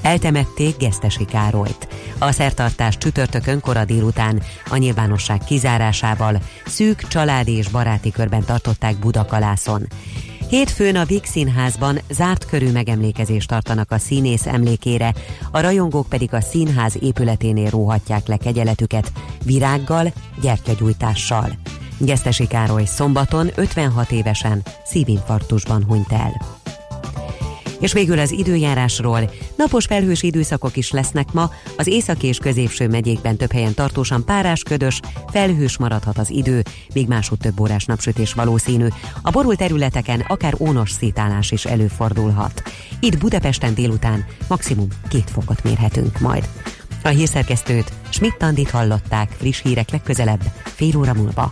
[0.07, 1.87] eltemették Gesztesi Károlyt.
[2.19, 9.87] A szertartás csütörtökön kora délután a nyilvánosság kizárásával szűk családi és baráti körben tartották Budakalászon.
[10.49, 15.13] Hétfőn a Víg Színházban zárt körű megemlékezést tartanak a színész emlékére,
[15.51, 19.11] a rajongók pedig a színház épületénél róhatják le kegyeletüket
[19.43, 21.49] virággal, gyertyagyújtással.
[21.97, 26.57] Gesztesi Károly szombaton 56 évesen szívinfarktusban hunyt el.
[27.79, 29.31] És végül az időjárásról.
[29.55, 34.63] Napos felhős időszakok is lesznek ma, az északi és középső megyékben több helyen tartósan párás,
[34.63, 34.99] ködös,
[35.31, 36.63] felhős maradhat az idő,
[36.93, 38.87] még máshogy több órás napsütés valószínű.
[39.21, 42.61] A borul területeken akár ónos szétálás is előfordulhat.
[42.99, 46.47] Itt Budapesten délután maximum két fokot mérhetünk majd.
[47.03, 51.51] A hírszerkesztőt Schmidt-Tandit hallották friss hírek legközelebb, fél óra múlva.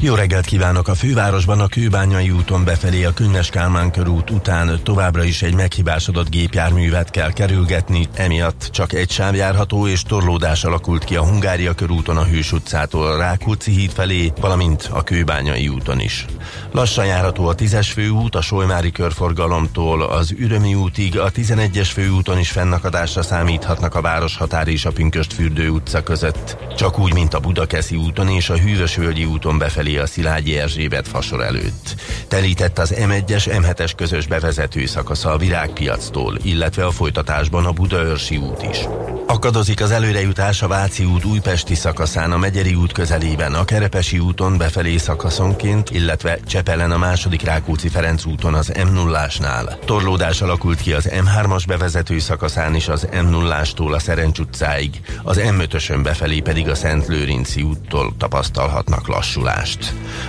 [0.00, 0.88] Jó reggelt kívánok!
[0.88, 6.28] A fővárosban a Kőbányai úton befelé a Künnes Kálmán körút után továbbra is egy meghibásodott
[6.28, 12.16] gépjárművet kell kerülgetni, emiatt csak egy sáv járható és torlódás alakult ki a Hungária körúton
[12.16, 16.26] a Hős utcától Rákóczi híd felé, valamint a Kőbányai úton is.
[16.72, 22.50] Lassan járható a 10-es főút a Solymári körforgalomtól az Ürömi útig, a 11-es főúton is
[22.50, 26.56] fennakadásra számíthatnak a Városhatár és a Pünköstfürdő utca között.
[26.76, 31.42] Csak úgy, mint a Budakeszi úton és a Hűvösvölgyi úton befelé a Szilágyi Erzsébet fasor
[31.42, 31.94] előtt.
[32.28, 38.62] Telített az M1-es, M7-es közös bevezető szakasza a Virágpiactól, illetve a folytatásban a Budaörsi út
[38.70, 38.78] is.
[39.26, 44.58] Akadozik az előrejutás a Váci út újpesti szakaszán a Megyeri út közelében, a Kerepesi úton
[44.58, 49.84] befelé szakaszonként, illetve Csepelen a második Rákóczi Ferenc úton az M0-ásnál.
[49.84, 56.00] Torlódás alakult ki az M3-as bevezető szakaszán is az M0-ástól a Szerencs utcáig, az M5-ösön
[56.02, 59.75] befelé pedig a Szent Lőrinci úttól tapasztalhatnak lassulást.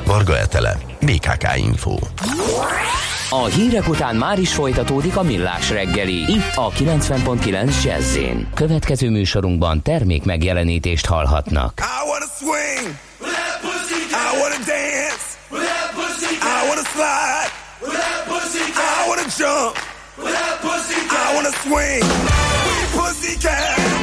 [0.06, 1.98] Varga Etele, BKK Info.
[3.30, 8.50] A hírek után már is folytatódik a millás reggeli, itt a 90.9 Jazzin.
[8.54, 11.82] Következő műsorunkban termék megjelenítést hallhatnak.
[11.82, 12.96] I wanna swing.
[14.12, 15.26] I wanna dance.
[16.42, 17.52] I wanna slide.
[18.78, 19.76] I wanna jump.
[21.26, 22.04] I wanna swing.
[22.04, 23.97] We pussy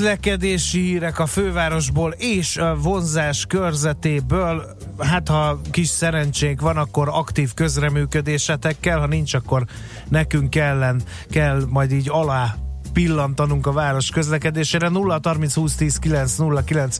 [0.00, 4.76] Közlekedési hírek a fővárosból és a vonzás körzetéből.
[4.98, 9.64] Hát ha kis szerencsénk van, akkor aktív közreműködésetekkel, ha nincs, akkor
[10.08, 12.54] nekünk kellen, kell majd így alá
[12.92, 16.98] pillantanunk a város közlekedésére 0 30 20 10 9 0 9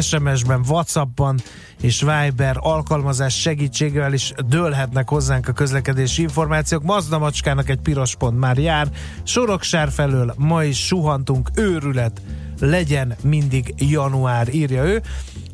[0.00, 1.40] SMS-ben, Whatsappban
[1.80, 6.82] és Viber alkalmazás segítségével is dőlhetnek hozzánk a közlekedési információk.
[6.82, 8.88] Mazda macskának egy piros pont már jár,
[9.22, 12.20] Soroksár felől ma is suhantunk, őrület
[12.60, 15.02] legyen mindig január, írja ő.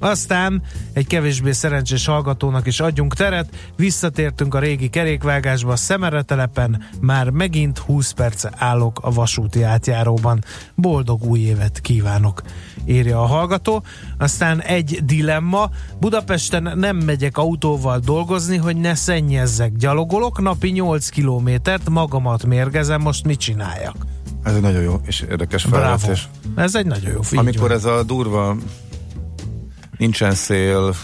[0.02, 0.62] Aztán
[0.92, 8.10] egy kevésbé szerencsés hallgatónak is adjunk teret, visszatértünk a régi kerékvágásba, Szemeretelepen már megint 20
[8.10, 10.44] perce állok a vasúti átjáróban.
[10.74, 12.42] Boldog új évet kívánok,
[12.86, 13.82] írja a hallgató.
[14.18, 15.70] Aztán egy dilemma,
[16.00, 19.76] Budapesten nem megyek autóval dolgozni, hogy ne szennyezzek.
[19.76, 23.96] Gyalogolok napi 8 kilométert, magamat mérgezem, most mit csináljak?
[24.42, 26.28] Ez egy nagyon jó és érdekes felvetés.
[26.56, 27.76] Ez egy nagyon jó így Amikor van.
[27.76, 28.56] ez a durva
[30.02, 30.94] nincsen szél,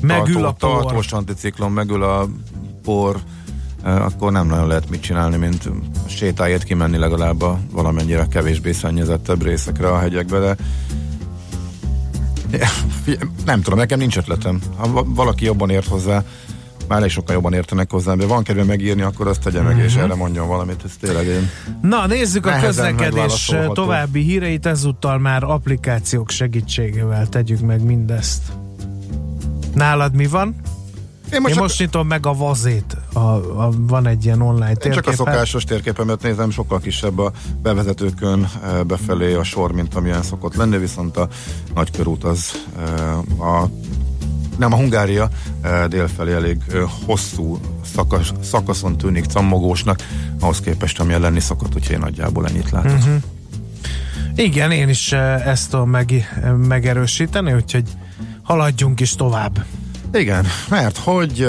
[0.00, 0.70] Megül a por.
[0.70, 2.28] tartós anticiklon, megül a
[2.82, 3.16] por,
[3.84, 5.70] eh, akkor nem nagyon lehet mit csinálni, mint
[6.06, 10.56] sétáért kimenni legalább a valamennyire kevésbé szennyezettebb részekre a hegyekbe, de
[13.44, 14.60] nem tudom, nekem nincs ötletem.
[14.76, 16.24] Ha va- valaki jobban ért hozzá,
[16.88, 19.94] már elég sokan jobban értenek hozzá, de van kedve megírni, akkor azt tegye meg, és
[19.94, 20.02] Mhm.
[20.02, 20.80] erre mondjon valamit.
[20.84, 21.50] Ez tényleg én
[21.82, 28.42] Na, nézzük a közlekedés további híreit, ezúttal már applikációk segítségével tegyük meg mindezt.
[29.74, 30.54] Nálad mi van?
[31.32, 32.96] Én most, Én most nyitom meg a vazét.
[33.12, 34.92] A, a, van egy ilyen online térkép.
[34.92, 37.32] csak a szokásos térképemet nézem, sokkal kisebb a
[37.62, 38.48] bevezetőkön
[38.86, 41.28] befelé a sor, mint amilyen szokott lenni, viszont a
[41.74, 42.50] nagykörút az
[43.38, 43.64] a
[44.58, 45.28] nem a Hungária
[45.60, 47.58] eh, délfelé elég eh, hosszú
[47.94, 49.98] szakas, szakaszon tűnik cammogósnak,
[50.40, 52.98] ahhoz képest amilyen lenni szokott, úgyhogy én nagyjából ennyit látok.
[52.98, 53.14] Mhm.
[54.34, 57.84] Igen, én is eh, ezt tudom meg, megerősíteni, úgyhogy
[58.42, 59.64] haladjunk is tovább.
[60.12, 61.48] Igen, mert hogy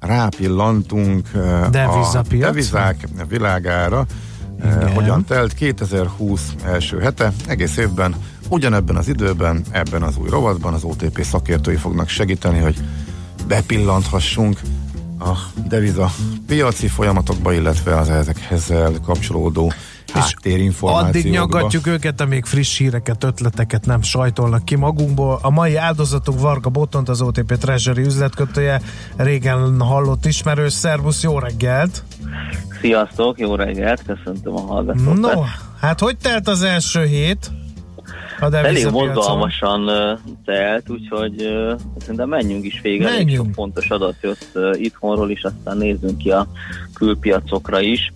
[0.00, 1.68] rápillantunk eh, a
[2.30, 4.06] devizák világára,
[4.64, 4.92] Igen.
[4.92, 8.14] hogyan telt 2020 első hete, egész évben,
[8.48, 12.76] ugyanebben az időben, ebben az új rovatban az OTP szakértői fognak segíteni, hogy
[13.48, 14.60] bepillanthassunk
[15.18, 15.32] a
[15.68, 16.10] deviza
[16.46, 18.72] piaci folyamatokba, illetve az ezekhez
[19.04, 19.72] kapcsolódó
[20.12, 21.18] háttérinformációkba.
[21.18, 25.38] Addig nyaggatjuk őket, amíg friss híreket, ötleteket nem sajtolnak ki magunkból.
[25.42, 28.80] A mai áldozatunk Varga Botont, az OTP Treasury üzletkötője,
[29.16, 30.72] régen hallott ismerős.
[30.72, 32.02] Szervusz, jó reggelt!
[32.80, 35.18] Sziasztok, jó reggelt, köszöntöm a hallgatókat.
[35.18, 35.42] No,
[35.80, 37.50] hát hogy telt az első hét?
[38.40, 39.06] A Elég devizapiacon?
[39.06, 39.90] mozgalmasan
[40.44, 41.34] telt, úgyhogy
[41.98, 42.80] szerintem menjünk is.
[42.82, 43.44] Elég Menjünk.
[43.44, 46.46] sok fontos adat jött itthonról is, aztán nézzünk ki a
[46.94, 48.12] külpiacokra is.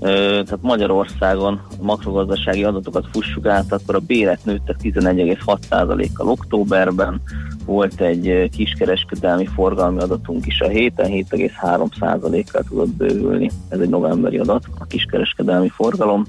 [0.00, 7.20] Tehát Magyarországon a makrogazdasági adatokat fussuk át, akkor a bérek nőttek 11,6%-kal októberben,
[7.64, 13.50] volt egy kiskereskedelmi forgalmi adatunk is a héten, 7,3%-kal tudott bővülni.
[13.68, 16.26] Ez egy novemberi adat, a kiskereskedelmi forgalom.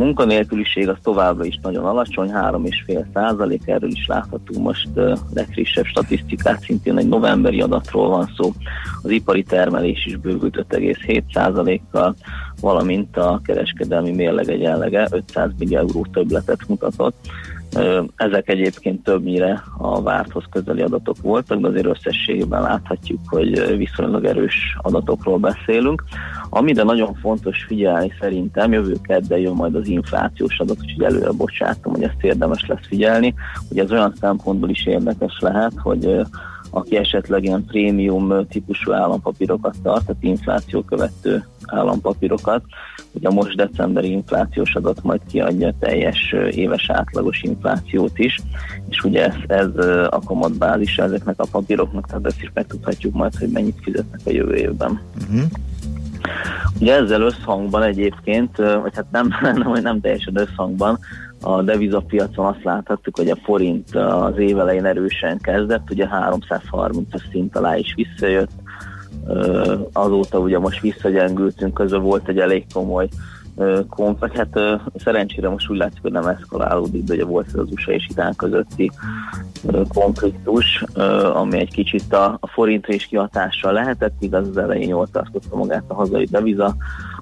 [0.00, 4.88] Munkanélküliség az továbbra is nagyon alacsony, 3,5 százalék, erről is láthatunk most
[5.34, 8.52] legfrissebb statisztikát, szintén egy novemberi adatról van szó.
[9.02, 12.14] Az ipari termelés is bővült 5,7 százalékkal,
[12.60, 17.16] valamint a kereskedelmi mérleg egyenlege 500 millió euró többletet mutatott.
[18.16, 24.76] Ezek egyébként többnyire a várthoz közeli adatok voltak, de azért összességében láthatjuk, hogy viszonylag erős
[24.82, 26.04] adatokról beszélünk.
[26.52, 31.92] Amire nagyon fontos figyelni szerintem, jövő kedden jön majd az inflációs adat, úgyhogy előre bocsátom,
[31.92, 33.34] hogy ezt érdemes lesz figyelni.
[33.68, 36.20] Ugye ez olyan szempontból is érdekes lehet, hogy
[36.70, 42.62] aki esetleg ilyen prémium típusú állampapírokat tart, tehát infláció követő állampapírokat,
[43.12, 48.40] ugye a most decemberi inflációs adat majd kiadja teljes éves átlagos inflációt is,
[48.88, 53.48] és ugye ez, ez a kamatbázis ezeknek a papíroknak, tehát ezt is megtudhatjuk majd, hogy
[53.48, 55.00] mennyit fizetnek a jövő évben.
[56.80, 59.28] Ugye ezzel összhangban egyébként, vagy hát nem,
[59.62, 60.98] nem, nem teljesen összhangban,
[61.42, 67.56] a devizapiacon azt láthattuk, hogy a forint az év elején erősen kezdett, ugye 330-as szint
[67.56, 68.50] alá is visszajött,
[69.92, 73.08] azóta ugye most visszagyengültünk, közben volt egy elég komoly
[73.88, 77.92] konflikt, hát szerencsére most úgy látszik, hogy nem eszkalálódik, de ugye volt ez az USA
[77.92, 78.90] és Irán közötti
[79.88, 80.84] konfliktus,
[81.34, 85.84] ami egy kicsit a, a forintra is kihatással lehetett, igaz az elején jól tartotta magát
[85.86, 86.76] a hazai deviza,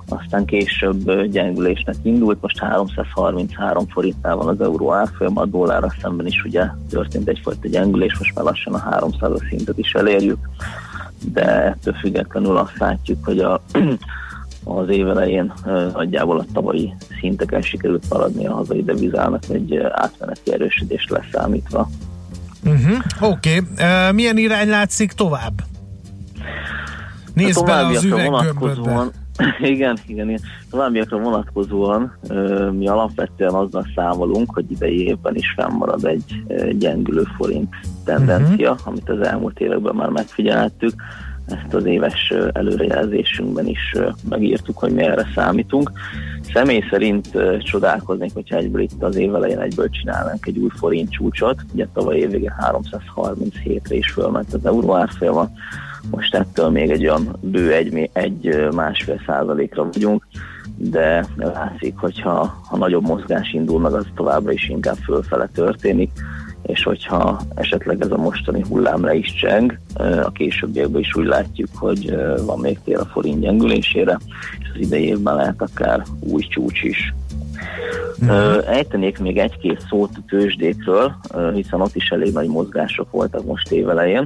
[0.08, 6.44] aztán később gyengülésnek indult, most 333 forintnál van az euró árfolyama, a dollárra szemben is
[6.44, 10.38] ugye történt egyfajta gyengülés, most már lassan a 300 szintet is elérjük,
[11.32, 13.60] de ettől függetlenül azt látjuk, hogy a
[14.76, 15.52] az év elején
[15.92, 21.88] nagyjából a tavalyi szinteken sikerült maradni a hazai devizának egy átmeneti erősödést leszámítva.
[22.64, 23.30] Uh-huh.
[23.30, 24.12] Oké, okay.
[24.12, 25.62] milyen irány látszik tovább?
[27.34, 28.52] Nézd bele az üveggömbödbe.
[28.54, 29.12] vonatkozóan-
[29.60, 30.40] Igen, igen, igen.
[30.70, 36.42] Továbbiakra vonatkozóan ö, mi alapvetően azzal számolunk, hogy idei évben is fennmarad egy
[36.78, 37.74] gyengülő forint
[38.04, 38.88] tendencia, uh-huh.
[38.88, 40.92] amit az elmúlt években már megfigyelhettük.
[41.48, 43.94] Ezt az éves előrejelzésünkben is
[44.28, 45.90] megírtuk, hogy mi számítunk.
[46.52, 51.60] Személy szerint csodálkoznék, hogyha egyből itt az év elején egyből csinálnánk egy új forint csúcsot.
[51.72, 55.50] Ugye tavaly évvégén 337-re is fölment az euró árfolyama,
[56.10, 60.26] most ettől még egy olyan bő egy, egy másfél százalékra vagyunk,
[60.76, 66.10] de látszik, hogyha ha nagyobb mozgás indul meg, az továbbra is inkább fölfele történik,
[66.68, 69.78] és hogyha esetleg ez a mostani hullám le is cseng,
[70.22, 72.16] a későbbiekben is úgy látjuk, hogy
[72.46, 74.18] van még tér a forint gyengülésére,
[74.60, 77.14] és az idei évben lehet akár új csúcs is.
[78.28, 81.12] Ö, Ejtenék még egy-két szót a tőzsdékről,
[81.54, 84.22] hiszen ott is elég nagy mozgások voltak most évelején.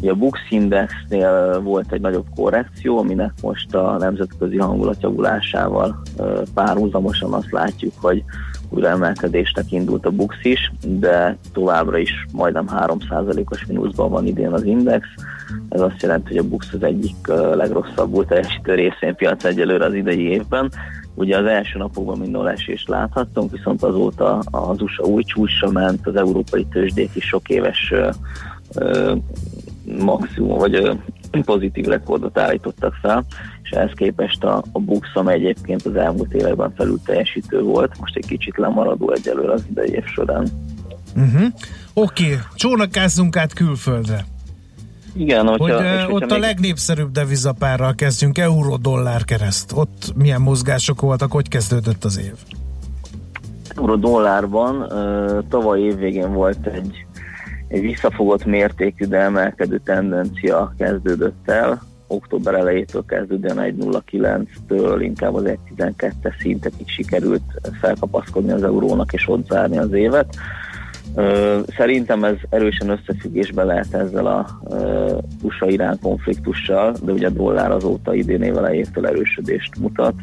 [0.00, 6.42] Ugye a Bux Indexnél volt egy nagyobb korrekció, aminek most a nemzetközi hangulat javulásával ö,
[6.54, 8.24] párhuzamosan azt látjuk, hogy
[8.74, 14.64] újra emelkedésnek indult a Bux is, de továbbra is majdnem 3%-os mínuszban van idén az
[14.64, 15.06] index.
[15.68, 20.70] Ez azt jelenti, hogy a Bux az egyik legrosszabbul teljesítő részvénypiac egyelőre az idei évben.
[21.14, 26.16] Ugye az első napokban minden esést láthattunk, viszont azóta az USA új csúcsra ment, az
[26.16, 27.94] európai tőzsdék is sok éves
[29.98, 30.98] maximum, vagy
[31.42, 33.24] pozitív rekordot állítottak fel,
[33.62, 38.16] és ehhez képest a, a Bux, amely egyébként az elmúlt években felül teljesítő volt, most
[38.16, 40.48] egy kicsit lemaradó egyelőre az idei év során.
[41.16, 41.46] Uh-huh.
[41.94, 42.36] Oké, okay.
[42.54, 44.24] csónakázzunk át külföldre.
[45.16, 49.72] Igen, Hogy hogyha, ö, és hogyha ott a még- legnépszerűbb devizapárral kezdjünk, euró-dollár kereszt.
[49.74, 52.32] Ott milyen mozgások voltak, hogy kezdődött az év?
[53.76, 54.86] euró-dollárban
[55.48, 57.06] tavaly évvégén volt egy,
[57.74, 61.82] egy visszafogott mértékű, de emelkedő tendencia kezdődött el.
[62.06, 67.42] Október elejétől kezdődően 1.09-től inkább az 1.12-es szintekig sikerült
[67.80, 70.36] felkapaszkodni az eurónak és ott zárni az évet.
[71.76, 74.60] Szerintem ez erősen összefüggésben lehet ezzel a
[75.42, 78.56] USA-Irán konfliktussal, de ugye a dollár azóta idén év
[79.02, 80.14] erősödést mutat.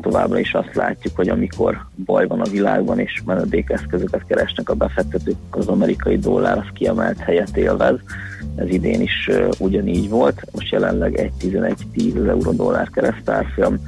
[0.00, 5.36] Továbbra is azt látjuk, hogy amikor baj van a világban és menedékeszközöket keresnek a befektetők,
[5.50, 7.98] az amerikai dollár az kiemelt helyet élvez.
[8.56, 10.42] Ez idén is ugyanígy volt.
[10.52, 13.78] Most jelenleg 1.11.10 az euró-dollár keresztárfolyam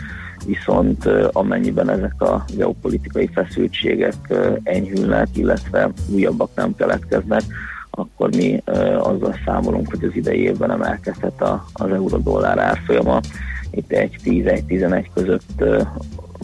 [0.47, 4.15] viszont amennyiben ezek a geopolitikai feszültségek
[4.63, 7.43] enyhülnek, illetve újabbak nem keletkeznek,
[7.91, 8.63] akkor mi
[8.99, 11.43] azzal számolunk, hogy az idei évben emelkedhet
[11.73, 13.21] az euró-dollár árfolyama.
[13.71, 15.83] Itt 1.10-1.11 között ö,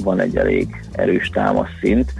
[0.02, 2.12] van egy elég erős támaszszint.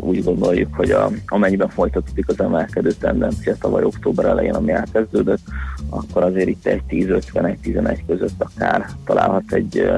[0.00, 5.40] Úgy gondoljuk, hogy a, amennyiben folytatódik az emelkedő tendencia tavaly október elején, ami elkezdődött,
[5.88, 9.90] akkor azért itt egy 10-50-1-11 között akár találhat egy,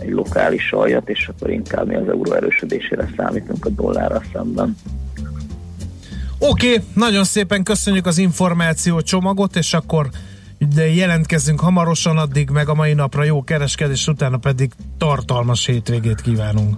[0.00, 4.76] egy lokális aljat, és akkor inkább mi az euró erősödésére számítunk a dollárra szemben.
[6.38, 10.08] Oké, okay, nagyon szépen köszönjük az információ csomagot, és akkor
[10.74, 16.76] de jelentkezzünk hamarosan, addig meg a mai napra jó kereskedés, utána pedig tartalmas hétvégét kívánunk.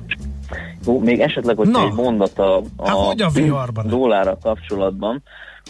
[0.86, 1.84] Jó, még esetleg, hogy Na.
[1.86, 3.88] egy mondat a, a, Hát hogy a viharban?
[3.88, 5.22] dollárral kapcsolatban.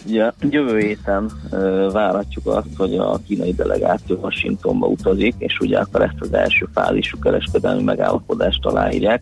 [0.05, 6.01] Ugye jövő héten ö, várhatjuk azt, hogy a kínai delegáció Washingtonba utazik, és ugye akkor
[6.01, 9.21] ezt az első fázisú kereskedelmi megállapodást aláírják.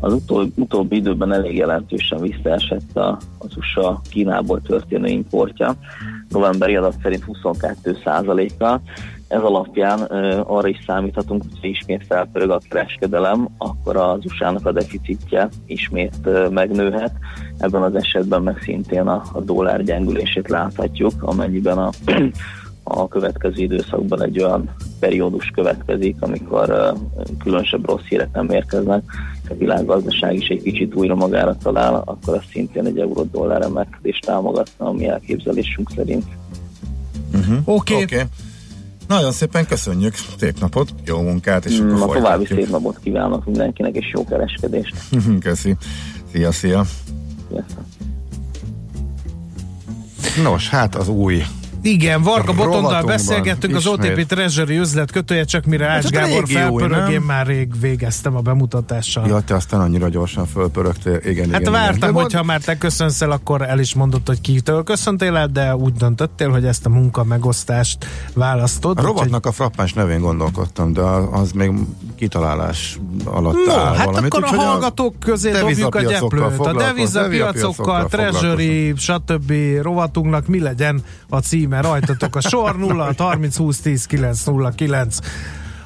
[0.00, 5.74] Az utol, utóbbi időben elég jelentősen visszaesett a, az USA Kínából történő importja.
[6.28, 7.96] Novemberi adat szerint 22
[8.58, 8.80] kal
[9.28, 14.72] ez alapján ö, arra is számíthatunk, hogy ismét felpörög a kereskedelem, akkor az USA-nak a
[14.72, 17.12] deficitje ismét ö, megnőhet.
[17.58, 21.90] Ebben az esetben meg szintén a, a dollár gyengülését láthatjuk, amennyiben a,
[22.82, 24.70] a következő időszakban egy olyan
[25.00, 26.94] periódus következik, amikor
[27.38, 29.02] különösebb rossz hírek nem érkeznek,
[29.50, 34.86] a világgazdaság is egy kicsit újra magára talál, akkor az szintén egy euró-dollár emelkedést támogatna
[34.86, 36.24] a mi elképzelésünk szerint.
[37.34, 37.56] Uh-huh.
[37.64, 37.92] Oké.
[37.92, 38.04] Okay.
[38.04, 38.22] Okay.
[39.08, 42.58] Nagyon szépen köszönjük, szép napot, jó munkát, és Mm, akkor a további folytatjuk.
[42.58, 44.94] szép napot kívánok mindenkinek, és jó kereskedést.
[45.40, 45.76] Köszi.
[46.32, 46.84] Szia, szia.
[47.48, 47.84] Sziasztok.
[50.42, 51.42] Nos, hát az új
[51.82, 53.86] Igen, Varga Botondal beszélgettünk, az.
[53.86, 58.40] OTP Treasury üzletkötője, csak mire Hát Ács ez Gábor felpörög, én már rég végeztem a
[58.40, 59.26] bemutatással.
[59.28, 61.20] Ja, te aztán annyira gyorsan fölpörögtél.
[61.24, 62.22] Igen, Hát igen, vártam, igen.
[62.22, 65.92] Hogyha már te köszönsz el, akkor el is mondod, hogy kitől köszöntél el, de úgy
[65.92, 68.98] döntöttél, hogy ezt a munka megosztást választod.
[68.98, 71.00] A rovatnak a frappáns nevén gondolkodtam, de
[71.30, 71.72] az még
[72.16, 74.34] kitalálás alatt No, áll hát valamit.
[74.34, 76.58] akkor a úgyhogy hallgatók közé dobjuk a gyeplőt.
[76.58, 79.52] A devizapiacokkal, treasury, stb.
[79.82, 81.80] rovatunknak mi legyen a címe?
[81.80, 85.18] Rajtatok a sor 0 30 20 10 9 0 9.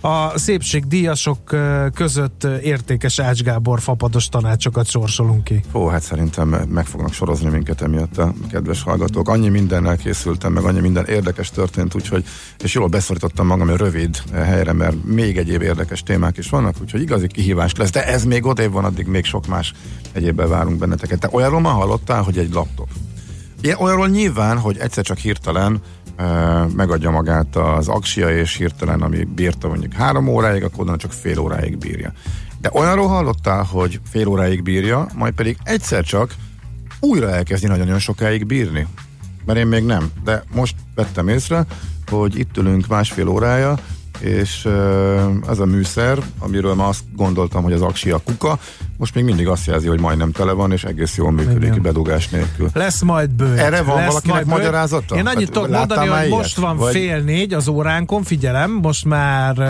[0.05, 1.57] A szépségdíjasok
[1.95, 5.65] között értékes Ács Gábor fapados tanácsokat sorsolunk ki.
[5.73, 9.29] Ó, hát szerintem meg fognak sorozni minket emiatt a kedves hallgatók.
[9.29, 12.25] Annyi mindennel készültem, meg annyi minden érdekes történt, úgyhogy,
[12.63, 17.01] és jól beszorítottam magam egy rövid helyre, mert még egyéb érdekes témák is vannak, úgyhogy
[17.01, 19.73] igazi kihívás lesz, de ez még odébb van, addig még sok más
[20.13, 21.19] egyébben várunk benneteket.
[21.21, 22.89] Te olyanról már hallottál, hogy egy laptop?
[23.65, 25.81] Ilyen, olyanról nyilván, hogy egyszer csak hirtelen
[26.19, 31.13] uh, megadja magát az aksia, és hirtelen, ami bírta mondjuk három óráig, akkor onnan csak
[31.13, 32.13] fél óráig bírja.
[32.61, 36.35] De olyanról hallottál, hogy fél óráig bírja, majd pedig egyszer csak
[37.01, 38.87] újra elkezdi nagyon-nagyon sokáig bírni?
[39.45, 40.11] Mert én még nem.
[40.25, 41.65] De most vettem észre,
[42.11, 43.79] hogy itt ülünk másfél órája,
[44.23, 44.69] és
[45.47, 48.59] az a műszer, amiről ma azt gondoltam, hogy az aksia kuka,
[48.97, 51.83] most még mindig azt jelzi, hogy majdnem tele van, és egész jól működik, Igen.
[51.83, 52.69] bedugás nélkül.
[52.73, 53.59] Lesz majd bőt.
[53.59, 55.17] Erre van Lesz valakinek magyarázata?
[55.17, 56.31] Én annyit Hát, tudok mondani, hogy ilyet?
[56.39, 59.67] most van Vagy- fél négy az óránkon, figyelem, most már uh,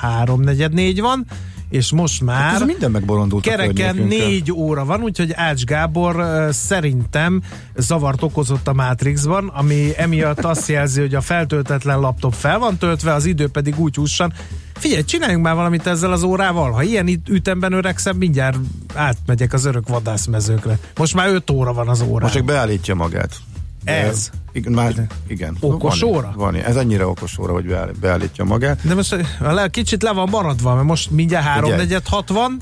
[0.00, 1.26] háromnegyed négy van,
[1.70, 7.42] és most már Hát minden megborondult a kereken négy óra van, úgyhogy Ács Gábor szerintem
[7.76, 13.14] zavart okozott a Matrixban, ami emiatt azt jelzi, hogy a feltöltetlen laptop fel van töltve,
[13.14, 14.32] az idő pedig úgy hússan.
[14.74, 16.70] Figyelj, csináljunk már valamit ezzel az órával.
[16.70, 18.58] Ha ilyen ütemben öregszem, mindjárt
[18.94, 20.78] átmegyek az örök vadászmezőkre.
[20.96, 22.22] Most már 5 óra van az óra.
[22.22, 23.36] Most csak beállítja magát.
[23.84, 24.30] Ez.
[24.52, 25.56] Igen, már, igen.
[25.60, 26.32] Okos van, óra?
[26.36, 28.86] Van, ez annyira okos óra, hogy beáll- beállítja magát.
[28.86, 31.88] De most eh, le, kicsit le van maradva, mert most mindjárt Figyelj.
[31.88, 32.56] 3 hat van,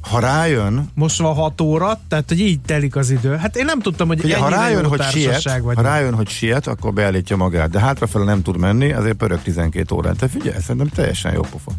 [0.00, 3.36] Ha rájön, most van 6 óra, tehát hogy így telik az idő.
[3.36, 5.76] Hát én nem tudtam, hogy Ugye, ha rájön, jó hogy siet, vagy.
[5.76, 9.94] ha rájön, hogy siet, akkor beállítja magát, de hátrafele nem tud menni, ezért pörög 12
[9.94, 10.16] órán.
[10.16, 11.70] Te figyelj, szerintem teljesen jó pofa.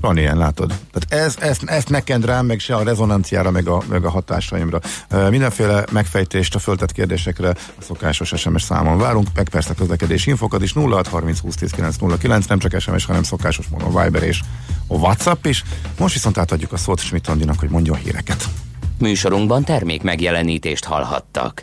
[0.00, 0.68] Van ilyen, látod.
[0.92, 4.10] Tehát ez, ezt, ezt ne kend rám, meg se a rezonanciára, meg a, meg a
[4.10, 4.80] hatásaimra.
[5.10, 10.62] Uh, mindenféle megfejtést a föltett kérdésekre a szokásos SMS számon várunk, meg persze közlekedés infokat
[10.62, 14.40] is 0630 20 10 909, nem csak SMS, hanem szokásos módon Viber és
[14.86, 15.64] a WhatsApp is.
[15.98, 17.26] Most viszont átadjuk a szót Schmidt
[17.58, 18.48] hogy mondja a híreket.
[18.98, 21.56] Műsorunkban termék megjelenítést hallhattak.